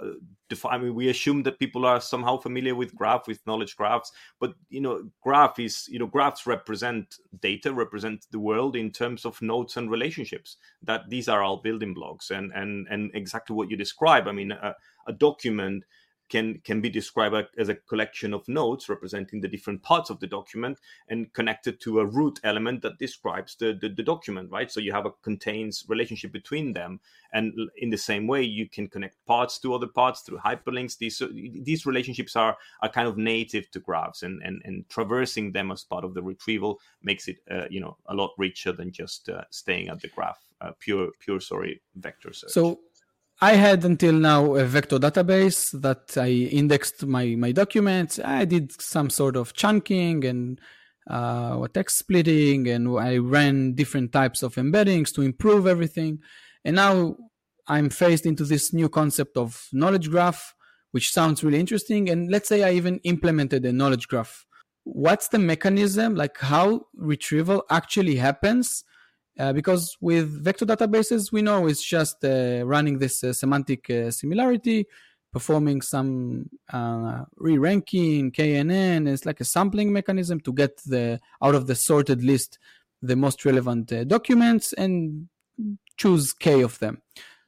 defined 0.50 0.82
I 0.82 0.86
mean, 0.86 0.96
we 0.96 1.10
assume 1.10 1.44
that 1.44 1.60
people 1.60 1.86
are 1.86 2.01
somehow 2.01 2.38
familiar 2.38 2.75
with 2.75 2.96
graph 2.96 3.28
with 3.28 3.46
knowledge 3.46 3.75
graphs 3.75 4.12
but 4.39 4.54
you 4.70 4.82
know 4.82 5.10
graph 5.22 5.60
is 5.60 5.88
you 5.89 6.00
know 6.00 6.08
graphs 6.08 6.48
represent 6.48 7.16
data 7.39 7.74
represent 7.74 8.25
the 8.32 8.39
world 8.39 8.75
in 8.75 8.92
terms 8.92 9.25
of 9.25 9.42
nodes 9.42 9.78
and 9.78 9.92
relationships 9.92 10.58
that 10.82 11.01
these 11.10 11.28
are 11.28 11.44
all 11.44 11.58
building 11.58 11.94
blocks 11.94 12.32
and 12.32 12.51
and 12.54 12.88
and 12.89 13.12
exactly 13.13 13.56
what 13.56 13.70
you 13.70 13.78
describe. 13.78 14.28
I 14.28 14.32
mean 14.32 14.51
a, 14.51 14.75
a 15.08 15.13
document 15.13 15.84
can 16.29 16.62
can 16.63 16.81
be 16.81 16.89
described 16.89 17.50
as 17.57 17.69
a 17.69 17.75
collection 17.75 18.33
of 18.33 18.48
nodes 18.48 18.88
representing 18.88 19.41
the 19.41 19.48
different 19.48 19.81
parts 19.83 20.09
of 20.09 20.19
the 20.19 20.27
document 20.27 20.79
and 21.09 21.33
connected 21.33 21.81
to 21.81 22.00
a 22.00 22.05
root 22.05 22.39
element 22.43 22.81
that 22.81 22.98
describes 23.00 23.55
the, 23.55 23.77
the, 23.81 23.89
the, 23.89 24.03
document 24.03 24.50
right? 24.51 24.71
So 24.71 24.79
you 24.79 24.91
have 24.91 25.05
a 25.05 25.12
contains 25.24 25.86
relationship 25.88 26.31
between 26.31 26.74
them 26.74 27.00
and 27.33 27.53
in 27.77 27.89
the 27.89 27.98
same 27.98 28.27
way 28.27 28.43
you 28.43 28.69
can 28.69 28.88
connect 28.88 29.24
parts 29.25 29.59
to 29.59 29.74
other 29.74 29.88
parts 29.88 30.21
through 30.21 30.39
hyperlinks. 30.39 30.98
These 30.98 31.21
these 31.63 31.86
relationships 31.86 32.36
are 32.36 32.57
are 32.81 32.89
kind 32.89 33.07
of 33.07 33.17
native 33.17 33.69
to 33.71 33.79
graphs 33.79 34.24
and 34.24 34.41
and, 34.43 34.62
and 34.65 34.88
traversing 34.89 35.51
them 35.51 35.71
as 35.71 35.83
part 35.83 36.03
of 36.03 36.13
the 36.13 36.24
retrieval 36.24 36.79
makes 37.03 37.27
it 37.27 37.38
uh, 37.51 37.65
you 37.69 37.79
know 37.79 37.98
a 38.07 38.13
lot 38.13 38.31
richer 38.38 38.71
than 38.71 38.91
just 38.91 39.29
uh, 39.29 39.43
staying 39.50 39.89
at 39.89 40.01
the 40.01 40.07
graph 40.09 40.39
uh, 40.62 40.71
pure 40.79 41.09
pure 41.19 41.39
sorry 41.39 41.81
vector 41.95 42.33
search. 42.33 42.51
So 42.51 42.79
I 43.41 43.53
had 43.53 43.86
until 43.86 44.13
now 44.13 44.55
a 44.55 44.65
vector 44.65 45.00
database 45.00 45.72
that 45.81 46.17
I 46.17 46.27
indexed 46.27 47.05
my, 47.05 47.36
my 47.36 47.53
documents. 47.53 48.19
I 48.19 48.43
did 48.43 48.81
some 48.81 49.10
sort 49.10 49.38
of 49.38 49.53
chunking 49.53 50.25
and 50.25 50.60
uh, 51.10 51.65
text 51.74 52.00
splitting, 52.00 52.67
and 52.67 53.00
I 53.00 53.17
ran 53.17 53.75
different 53.75 54.12
types 54.12 54.43
of 54.43 54.55
embeddings 54.55 55.13
to 55.13 55.22
improve 55.22 55.67
everything. 55.67 56.19
And 56.65 56.75
now 56.75 57.15
I'm 57.65 57.89
faced 57.89 58.25
into 58.25 58.43
this 58.43 58.74
new 58.74 58.89
concept 58.89 59.38
of 59.38 59.69
knowledge 59.72 60.10
graph, 60.10 60.53
which 60.91 61.13
sounds 61.13 61.41
really 61.41 61.62
interesting. 61.62 62.10
And 62.10 62.29
let's 62.29 62.50
say 62.50 62.63
I 62.63 62.72
even 62.74 63.00
implemented 63.05 63.63
a 63.65 63.72
knowledge 63.72 64.10
graph. 64.10 64.46
What's 64.84 65.29
the 65.29 65.39
mechanism, 65.39 66.13
like 66.13 66.38
how 66.39 66.88
retrieval 66.93 67.63
actually 67.69 68.17
happens? 68.17 68.84
Uh, 69.39 69.53
because 69.53 69.96
with 70.01 70.43
vector 70.43 70.65
databases, 70.65 71.31
we 71.31 71.41
know 71.41 71.65
it's 71.65 71.81
just 71.81 72.25
uh, 72.25 72.62
running 72.65 73.00
this 73.00 73.24
uh, 73.24 73.31
semantic 73.31 73.89
uh, 73.89 74.12
similarity, 74.12 74.86
performing 75.31 75.81
some 75.81 76.50
uh, 76.74 77.24
re-ranking, 77.38 78.31
KNN. 78.34 79.08
It's 79.08 79.25
like 79.25 79.39
a 79.39 79.46
sampling 79.46 79.93
mechanism 79.93 80.41
to 80.41 80.51
get 80.51 80.75
the 80.86 81.22
out 81.41 81.55
of 81.55 81.67
the 81.67 81.75
sorted 81.75 82.22
list 82.22 82.60
the 83.01 83.15
most 83.15 83.46
relevant 83.46 83.93
uh, 83.93 84.03
documents 84.03 84.74
and 84.74 85.29
choose 85.96 86.34
K 86.34 86.62
of 86.62 86.77
them. 86.79 87.01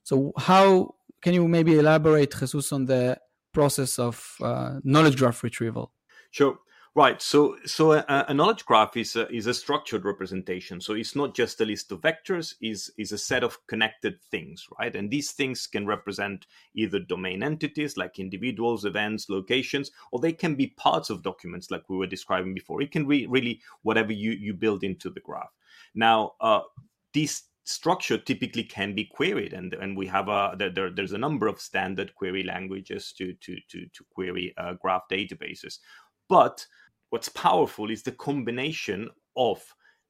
So 0.03 0.31
how 0.38 0.95
can 1.21 1.33
you 1.33 1.45
maybe 1.45 1.77
elaborate, 1.77 2.33
Jesus, 2.39 2.71
on 2.71 2.86
the 2.86 3.19
process 3.51 4.00
of 4.00 4.38
knowledge 4.86 5.17
graph 5.17 5.43
retrieval? 5.43 5.91
Sure. 6.31 6.57
Right. 6.93 7.21
So, 7.21 7.55
so 7.65 7.93
a, 7.93 8.03
a, 8.27 8.33
knowledge 8.33 8.65
graph 8.65 8.98
is 8.98 9.15
a, 9.15 9.33
is 9.33 9.48
a 9.48 9.53
structured 9.53 10.03
representation. 10.03 10.81
So 10.81 10.93
it's 10.93 11.15
not 11.15 11.33
just 11.33 11.62
a 11.62 11.65
list 11.65 11.89
of 11.93 12.01
vectors; 12.01 12.55
is 12.62 12.91
is 12.98 13.13
a 13.13 13.17
set 13.17 13.45
of 13.45 13.65
connected 13.67 14.21
things, 14.29 14.67
right? 14.77 14.93
And 14.93 15.10
these 15.10 15.31
things 15.31 15.67
can 15.67 15.88
represent 15.88 16.48
either 16.75 17.00
domain 17.00 17.43
entities 17.43 17.95
like 17.95 18.19
individuals, 18.19 18.83
events, 18.83 19.29
locations, 19.29 19.91
or 20.12 20.19
they 20.19 20.33
can 20.33 20.55
be 20.55 20.67
parts 20.67 21.10
of 21.10 21.24
documents 21.24 21.71
like 21.71 21.89
we 21.89 21.95
were 21.95 22.07
describing 22.07 22.53
before. 22.53 22.81
It 22.81 22.91
can 22.91 23.07
be 23.07 23.25
really 23.25 23.62
whatever 23.83 24.12
you 24.12 24.31
you 24.31 24.53
build 24.53 24.83
into 24.83 25.10
the 25.10 25.21
graph. 25.21 25.53
Now, 25.95 26.33
uh, 26.41 26.62
these 27.13 27.43
structure 27.63 28.17
typically 28.17 28.63
can 28.65 28.93
be 28.95 29.05
queried 29.05 29.53
and 29.53 29.75
and 29.75 29.95
we 29.95 30.07
have 30.07 30.27
a 30.27 30.55
there, 30.57 30.89
there's 30.89 31.13
a 31.13 31.17
number 31.17 31.48
of 31.48 31.62
standard 31.62 32.13
query 32.15 32.43
languages 32.43 33.13
to 33.13 33.33
to 33.36 33.55
to, 33.69 33.86
to 33.93 34.03
query 34.13 34.53
uh, 34.57 34.74
graph 34.74 35.03
databases 35.10 35.77
but 36.27 36.65
what's 37.12 37.30
powerful 37.30 37.91
is 37.91 38.03
the 38.03 38.12
combination 38.13 39.10
of 39.36 39.63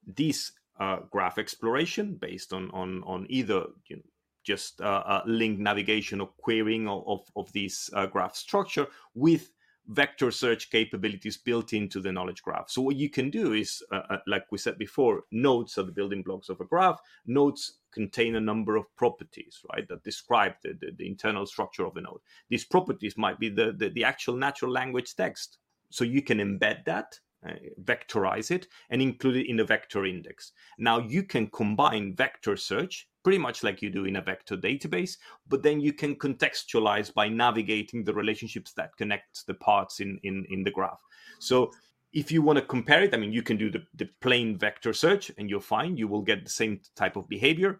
this 0.07 0.53
uh, 0.79 0.97
graph 1.11 1.37
exploration 1.37 2.15
based 2.15 2.53
on 2.53 2.71
on 2.71 3.03
on 3.03 3.27
either 3.29 3.65
you 3.87 3.97
know, 3.97 4.03
just 4.43 4.81
uh, 4.81 5.03
uh, 5.05 5.21
link 5.25 5.59
navigation 5.59 6.21
or 6.21 6.29
querying 6.37 6.87
of, 6.87 7.03
of, 7.05 7.19
of 7.35 7.51
this 7.53 7.89
uh, 7.93 8.07
graph 8.07 8.35
structure 8.35 8.87
with 9.13 9.51
vector 9.87 10.31
search 10.31 10.69
capabilities 10.71 11.37
built 11.37 11.73
into 11.73 11.99
the 11.99 12.11
knowledge 12.11 12.41
graph. 12.41 12.69
So 12.69 12.81
what 12.81 12.95
you 12.95 13.09
can 13.09 13.29
do 13.29 13.53
is, 13.53 13.83
uh, 13.91 14.01
uh, 14.09 14.17
like 14.27 14.45
we 14.51 14.57
said 14.57 14.77
before, 14.77 15.23
nodes 15.31 15.77
are 15.77 15.83
the 15.83 15.91
building 15.91 16.21
blocks 16.21 16.49
of 16.49 16.61
a 16.61 16.65
graph. 16.65 16.99
Nodes 17.25 17.79
contain 17.91 18.35
a 18.35 18.41
number 18.41 18.75
of 18.77 18.85
properties, 18.95 19.59
right, 19.73 19.87
that 19.89 20.03
describe 20.03 20.53
the, 20.63 20.77
the, 20.79 20.91
the 20.97 21.07
internal 21.07 21.45
structure 21.45 21.85
of 21.85 21.97
a 21.97 22.01
node. 22.01 22.21
These 22.49 22.65
properties 22.65 23.17
might 23.17 23.39
be 23.39 23.49
the, 23.49 23.73
the, 23.77 23.89
the 23.89 24.03
actual 24.03 24.35
natural 24.35 24.71
language 24.71 25.15
text 25.15 25.57
so 25.91 26.03
you 26.03 26.21
can 26.21 26.39
embed 26.39 26.85
that, 26.85 27.19
uh, 27.47 27.53
vectorize 27.83 28.51
it, 28.51 28.67
and 28.89 29.01
include 29.01 29.37
it 29.37 29.49
in 29.49 29.57
the 29.57 29.63
vector 29.63 30.05
index. 30.05 30.53
Now 30.77 30.99
you 30.99 31.23
can 31.23 31.47
combine 31.47 32.15
vector 32.15 32.57
search 32.57 33.07
pretty 33.23 33.37
much 33.37 33.63
like 33.63 33.81
you 33.81 33.89
do 33.89 34.05
in 34.05 34.15
a 34.15 34.21
vector 34.21 34.57
database, 34.57 35.17
but 35.47 35.61
then 35.61 35.79
you 35.79 35.93
can 35.93 36.15
contextualize 36.15 37.13
by 37.13 37.29
navigating 37.29 38.03
the 38.03 38.13
relationships 38.13 38.73
that 38.73 38.95
connect 38.97 39.45
the 39.45 39.53
parts 39.53 39.99
in, 39.99 40.19
in, 40.23 40.45
in 40.49 40.63
the 40.63 40.71
graph. 40.71 41.01
So 41.39 41.71
if 42.13 42.31
you 42.31 42.41
want 42.41 42.57
to 42.59 42.65
compare 42.65 43.03
it, 43.03 43.13
I 43.13 43.17
mean, 43.17 43.31
you 43.31 43.43
can 43.43 43.57
do 43.57 43.69
the, 43.69 43.83
the 43.95 44.09
plain 44.21 44.57
vector 44.57 44.93
search 44.93 45.31
and 45.37 45.49
you're 45.49 45.61
fine. 45.61 45.97
You 45.97 46.07
will 46.07 46.21
get 46.21 46.43
the 46.43 46.49
same 46.49 46.81
type 46.95 47.15
of 47.15 47.29
behavior. 47.29 47.79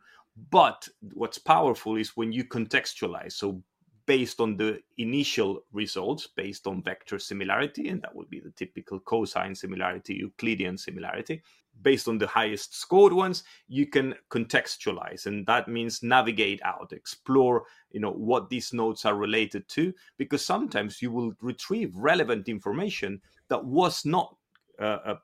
But 0.51 0.88
what's 1.13 1.38
powerful 1.38 1.98
is 1.98 2.15
when 2.15 2.32
you 2.32 2.46
contextualize. 2.46 3.34
So 3.34 3.62
based 4.05 4.39
on 4.39 4.58
the 4.58 4.81
initial 4.98 5.63
results 5.72 6.27
based 6.27 6.67
on 6.67 6.84
vector 6.84 7.20
similarity, 7.20 7.89
and 7.89 8.01
that 8.01 8.15
would 8.15 8.29
be 8.29 8.39
the 8.39 8.51
typical 8.51 9.00
cosine 9.00 9.55
similarity, 9.55 10.15
Euclidean 10.15 10.77
similarity. 10.77 11.41
Based 11.81 12.08
on 12.08 12.17
the 12.17 12.27
highest 12.27 12.75
scored 12.75 13.13
ones, 13.13 13.43
you 13.67 13.88
can 13.88 14.13
contextualize, 14.29 15.25
and 15.25 15.46
that 15.48 15.67
means 15.67 16.03
navigate 16.03 16.62
out, 16.63 16.91
explore, 16.91 17.63
you 17.91 18.00
know, 18.00 18.12
what 18.12 18.50
these 18.50 18.74
nodes 18.74 19.05
are 19.05 19.15
related 19.15 19.67
to, 19.70 19.93
because 20.17 20.46
sometimes 20.46 21.01
you 21.01 21.12
will 21.12 21.34
retrieve 21.41 21.96
relevant 21.96 22.50
information 22.50 23.22
that 23.48 23.63
was 23.63 24.05
not 24.05 24.36
uh, 24.79 24.98
uh 25.05 25.15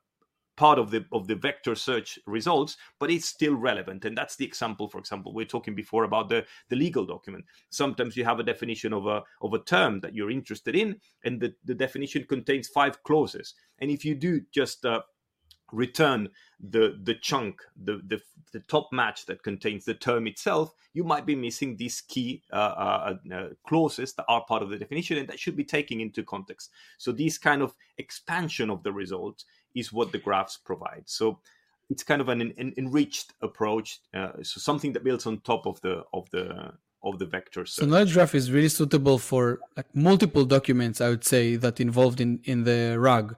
part 0.58 0.80
of 0.80 0.92
the 0.92 1.06
of 1.12 1.28
the 1.28 1.36
vector 1.36 1.76
search 1.76 2.20
results 2.26 2.78
but 3.00 3.12
it's 3.12 3.28
still 3.28 3.56
relevant. 3.56 4.04
And 4.06 4.18
that's 4.18 4.36
the 4.36 4.46
example 4.46 4.90
for 4.90 4.98
example 4.98 5.34
we 5.34 5.44
are 5.44 5.48
talking 5.48 5.76
before 5.76 6.04
about 6.04 6.30
the 6.30 6.46
the 6.70 6.76
legal 6.76 7.06
document. 7.06 7.46
Sometimes 7.70 8.18
you 8.18 8.26
have 8.26 8.40
a 8.40 8.44
definition 8.44 8.94
of 8.94 9.06
a 9.06 9.24
of 9.42 9.54
a 9.54 9.60
term 9.60 10.00
that 10.02 10.14
you're 10.14 10.32
interested 10.32 10.76
in 10.76 11.00
and 11.24 11.40
the, 11.40 11.54
the 11.64 11.76
definition 11.76 12.26
contains 12.26 12.68
five 12.68 13.02
clauses. 13.04 13.54
And 13.80 13.92
if 13.92 14.04
you 14.04 14.16
do 14.16 14.42
just 14.52 14.86
uh, 14.86 15.02
return 15.71 16.29
the 16.59 16.97
the 17.03 17.13
chunk 17.15 17.62
the, 17.83 18.01
the 18.07 18.19
the 18.53 18.59
top 18.62 18.89
match 18.91 19.25
that 19.25 19.43
contains 19.43 19.86
the 19.86 19.93
term 19.93 20.25
itself 20.25 20.74
you 20.93 21.03
might 21.03 21.25
be 21.25 21.36
missing 21.36 21.75
these 21.75 22.01
key 22.01 22.41
uh, 22.51 22.55
uh, 22.55 23.15
uh, 23.33 23.47
clauses 23.67 24.13
that 24.13 24.25
are 24.27 24.43
part 24.45 24.63
of 24.63 24.69
the 24.69 24.77
definition 24.77 25.17
and 25.17 25.27
that 25.27 25.39
should 25.39 25.57
be 25.57 25.63
taken 25.63 26.00
into 26.00 26.24
context 26.24 26.71
so 26.97 27.12
this 27.12 27.38
kind 27.38 27.62
of 27.62 27.75
expansion 27.97 28.69
of 28.69 28.81
the 28.83 28.91
result 28.91 29.43
is 29.77 29.93
what 29.93 30.12
the 30.12 30.17
graphs 30.17 30.57
provide. 30.57 31.03
So 31.05 31.39
it's 31.89 32.03
kind 32.03 32.21
of 32.21 32.29
an, 32.29 32.41
an 32.57 32.74
enriched 32.77 33.33
approach, 33.41 34.00
uh, 34.13 34.31
so 34.41 34.59
something 34.59 34.91
that 34.93 35.03
builds 35.03 35.25
on 35.25 35.39
top 35.41 35.65
of 35.65 35.79
the 35.81 36.03
of 36.13 36.29
the 36.31 36.74
of 37.03 37.19
the 37.19 37.25
vector 37.25 37.65
search. 37.65 37.83
So 37.83 37.86
knowledge 37.86 38.13
graph 38.13 38.36
is 38.36 38.51
really 38.51 38.69
suitable 38.69 39.19
for 39.19 39.59
like 39.77 39.95
multiple 39.95 40.43
documents. 40.43 41.00
I 41.00 41.09
would 41.09 41.24
say 41.24 41.55
that 41.55 41.79
involved 41.79 42.19
in 42.19 42.41
in 42.43 42.63
the 42.63 42.97
RAG. 43.00 43.36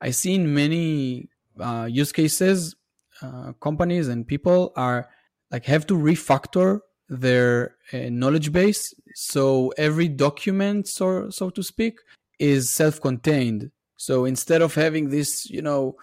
I 0.00 0.10
see 0.10 0.34
in 0.34 0.52
many 0.52 1.28
uh, 1.60 1.86
use 1.90 2.12
cases 2.12 2.74
uh, 3.22 3.52
companies 3.60 4.08
and 4.08 4.26
people 4.26 4.72
are 4.76 5.08
like 5.50 5.64
have 5.64 5.86
to 5.86 5.94
refactor 5.94 6.80
their 7.08 7.76
uh, 7.92 8.08
knowledge 8.10 8.52
base. 8.52 8.94
So 9.14 9.72
every 9.76 10.08
document 10.08 10.88
so 10.88 11.30
so 11.30 11.50
to 11.50 11.62
speak 11.62 11.98
is 12.38 12.70
self-contained. 12.70 13.70
So 13.96 14.24
instead 14.24 14.62
of 14.62 14.74
having 14.74 15.10
this 15.10 15.48
you 15.50 15.62
know 15.62 15.96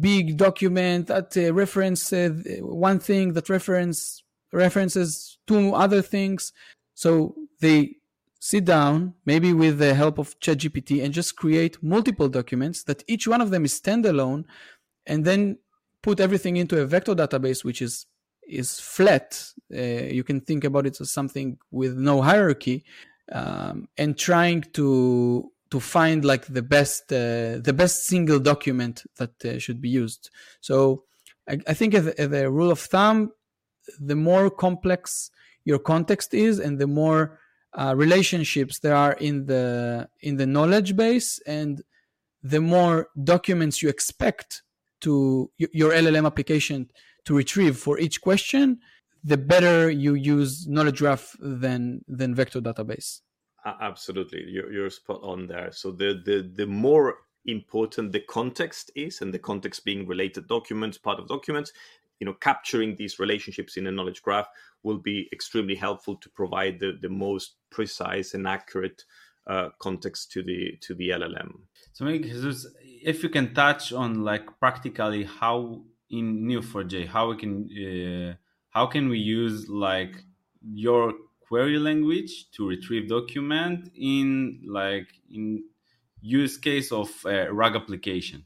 big 0.00 0.36
document 0.36 1.06
that 1.06 1.36
uh, 1.36 1.52
reference 1.52 2.12
uh, 2.12 2.30
one 2.60 2.98
thing 2.98 3.34
that 3.34 3.48
reference 3.48 4.22
references 4.52 5.38
two 5.46 5.74
other 5.74 6.02
things. 6.02 6.52
So 6.94 7.34
they 7.60 7.96
sit 8.40 8.64
down 8.64 9.14
maybe 9.24 9.52
with 9.52 9.78
the 9.78 9.94
help 9.94 10.18
of 10.18 10.38
ChatGPT 10.40 11.04
and 11.04 11.12
just 11.12 11.36
create 11.36 11.82
multiple 11.82 12.28
documents 12.28 12.84
that 12.84 13.02
each 13.08 13.26
one 13.26 13.40
of 13.40 13.50
them 13.50 13.64
is 13.64 13.80
standalone 13.80 14.44
and 15.06 15.24
then 15.24 15.58
put 16.02 16.20
everything 16.20 16.56
into 16.56 16.80
a 16.80 16.86
vector 16.86 17.14
database 17.14 17.64
which 17.64 17.82
is 17.82 18.06
is 18.48 18.78
flat. 18.78 19.52
Uh, 19.74 20.06
you 20.18 20.22
can 20.22 20.40
think 20.40 20.64
about 20.64 20.86
it 20.86 21.00
as 21.00 21.10
something 21.10 21.58
with 21.70 21.96
no 21.96 22.22
hierarchy, 22.22 22.84
um, 23.32 23.88
and 23.98 24.16
trying 24.16 24.62
to 24.72 25.50
to 25.70 25.80
find 25.80 26.24
like 26.24 26.46
the 26.46 26.62
best 26.62 27.12
uh, 27.12 27.58
the 27.58 27.74
best 27.76 28.06
single 28.06 28.38
document 28.38 29.02
that 29.16 29.44
uh, 29.44 29.58
should 29.58 29.80
be 29.80 29.88
used. 29.88 30.30
So 30.60 31.04
I, 31.48 31.58
I 31.66 31.74
think 31.74 31.94
as, 31.94 32.06
as 32.06 32.32
a 32.32 32.50
rule 32.50 32.70
of 32.70 32.78
thumb, 32.78 33.32
the 34.00 34.16
more 34.16 34.50
complex 34.50 35.30
your 35.64 35.80
context 35.80 36.34
is, 36.34 36.60
and 36.60 36.78
the 36.78 36.86
more 36.86 37.40
uh, 37.72 37.94
relationships 37.96 38.78
there 38.78 38.94
are 38.94 39.14
in 39.14 39.46
the 39.46 40.08
in 40.20 40.36
the 40.36 40.46
knowledge 40.46 40.96
base, 40.96 41.40
and 41.46 41.82
the 42.42 42.60
more 42.60 43.08
documents 43.24 43.82
you 43.82 43.88
expect 43.88 44.62
to 45.00 45.50
your 45.58 45.92
LLM 45.92 46.26
application 46.26 46.90
to 47.24 47.36
retrieve 47.36 47.76
for 47.76 47.98
each 47.98 48.20
question, 48.20 48.78
the 49.22 49.36
better 49.36 49.90
you 49.90 50.14
use 50.14 50.66
knowledge 50.66 50.98
graph 50.98 51.36
than 51.40 52.04
than 52.08 52.34
vector 52.34 52.60
database. 52.60 53.20
Absolutely, 53.80 54.44
you're, 54.46 54.72
you're 54.72 54.90
spot 54.90 55.20
on 55.22 55.48
there. 55.48 55.72
So 55.72 55.90
the 55.90 56.22
the 56.24 56.48
the 56.54 56.66
more 56.66 57.18
important 57.46 58.12
the 58.12 58.20
context 58.20 58.90
is, 58.94 59.20
and 59.20 59.34
the 59.34 59.38
context 59.38 59.84
being 59.84 60.06
related 60.06 60.46
documents, 60.46 60.98
part 60.98 61.18
of 61.18 61.26
documents, 61.26 61.72
you 62.20 62.26
know, 62.26 62.34
capturing 62.34 62.94
these 62.94 63.18
relationships 63.18 63.76
in 63.76 63.86
a 63.86 63.92
knowledge 63.92 64.22
graph 64.22 64.48
will 64.82 64.98
be 64.98 65.28
extremely 65.32 65.74
helpful 65.74 66.16
to 66.16 66.30
provide 66.30 66.78
the 66.78 66.96
the 67.00 67.08
most 67.08 67.56
precise 67.70 68.34
and 68.34 68.46
accurate 68.46 69.04
uh, 69.48 69.70
context 69.80 70.30
to 70.32 70.42
the 70.42 70.76
to 70.80 70.94
the 70.94 71.10
LLM. 71.10 71.50
So, 71.96 72.04
maybe 72.04 72.28
Jesus, 72.28 72.66
if 73.02 73.22
you 73.22 73.30
can 73.30 73.54
touch 73.54 73.90
on 73.90 74.22
like 74.22 74.44
practically 74.60 75.24
how 75.24 75.82
in 76.10 76.44
Neo4j, 76.46 77.08
how 77.08 77.30
we 77.30 77.36
can 77.38 77.54
uh, 77.72 78.34
how 78.68 78.84
can 78.84 79.08
we 79.08 79.18
use 79.18 79.70
like 79.70 80.14
your 80.60 81.14
query 81.40 81.78
language 81.78 82.50
to 82.50 82.68
retrieve 82.68 83.08
document 83.08 83.90
in 83.96 84.60
like 84.68 85.08
in 85.30 85.64
use 86.20 86.58
case 86.58 86.92
of 86.92 87.08
a 87.24 87.50
RAG 87.50 87.74
application? 87.74 88.44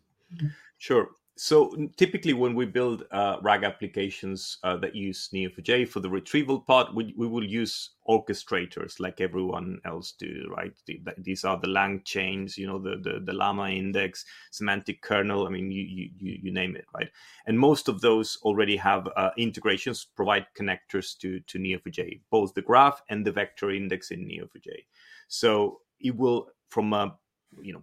Sure. 0.79 1.09
So 1.43 1.75
typically, 1.97 2.35
when 2.35 2.55
we 2.55 2.67
build 2.67 3.05
uh, 3.11 3.39
RAG 3.41 3.65
applications 3.65 4.59
uh, 4.63 4.77
that 4.77 4.95
use 4.95 5.31
Neo4j 5.33 5.89
for 5.89 6.01
the 6.01 6.11
retrieval 6.11 6.61
part, 6.61 6.95
we, 6.95 7.15
we 7.17 7.27
will 7.27 7.43
use 7.43 7.93
orchestrators 8.07 9.01
like 9.01 9.23
everyone 9.23 9.81
else 9.87 10.13
do, 10.19 10.53
right? 10.55 10.75
The, 10.87 11.01
these 11.17 11.47
are 11.47 11.59
the 11.59 11.71
lang 11.71 12.03
chains, 12.05 12.59
you 12.59 12.67
know, 12.67 12.79
the, 12.79 12.99
the, 13.03 13.21
the 13.25 13.33
llama 13.33 13.71
index, 13.71 14.27
semantic 14.51 15.01
kernel. 15.01 15.47
I 15.47 15.49
mean, 15.49 15.71
you, 15.71 15.83
you, 15.83 16.11
you 16.43 16.53
name 16.53 16.77
it, 16.77 16.85
right? 16.95 17.09
And 17.47 17.59
most 17.59 17.89
of 17.89 18.03
those 18.03 18.37
already 18.43 18.77
have 18.77 19.09
uh, 19.17 19.31
integrations, 19.39 20.05
provide 20.15 20.45
connectors 20.55 21.17
to, 21.21 21.41
to 21.41 21.59
Neo4j, 21.59 22.21
both 22.31 22.53
the 22.53 22.61
graph 22.61 23.01
and 23.09 23.27
the 23.27 23.33
vector 23.33 23.71
index 23.71 24.11
in 24.11 24.27
Neo4j. 24.29 24.85
So 25.29 25.81
it 26.01 26.15
will, 26.15 26.49
from 26.69 26.93
a 26.93 27.17
you 27.63 27.73
know 27.73 27.83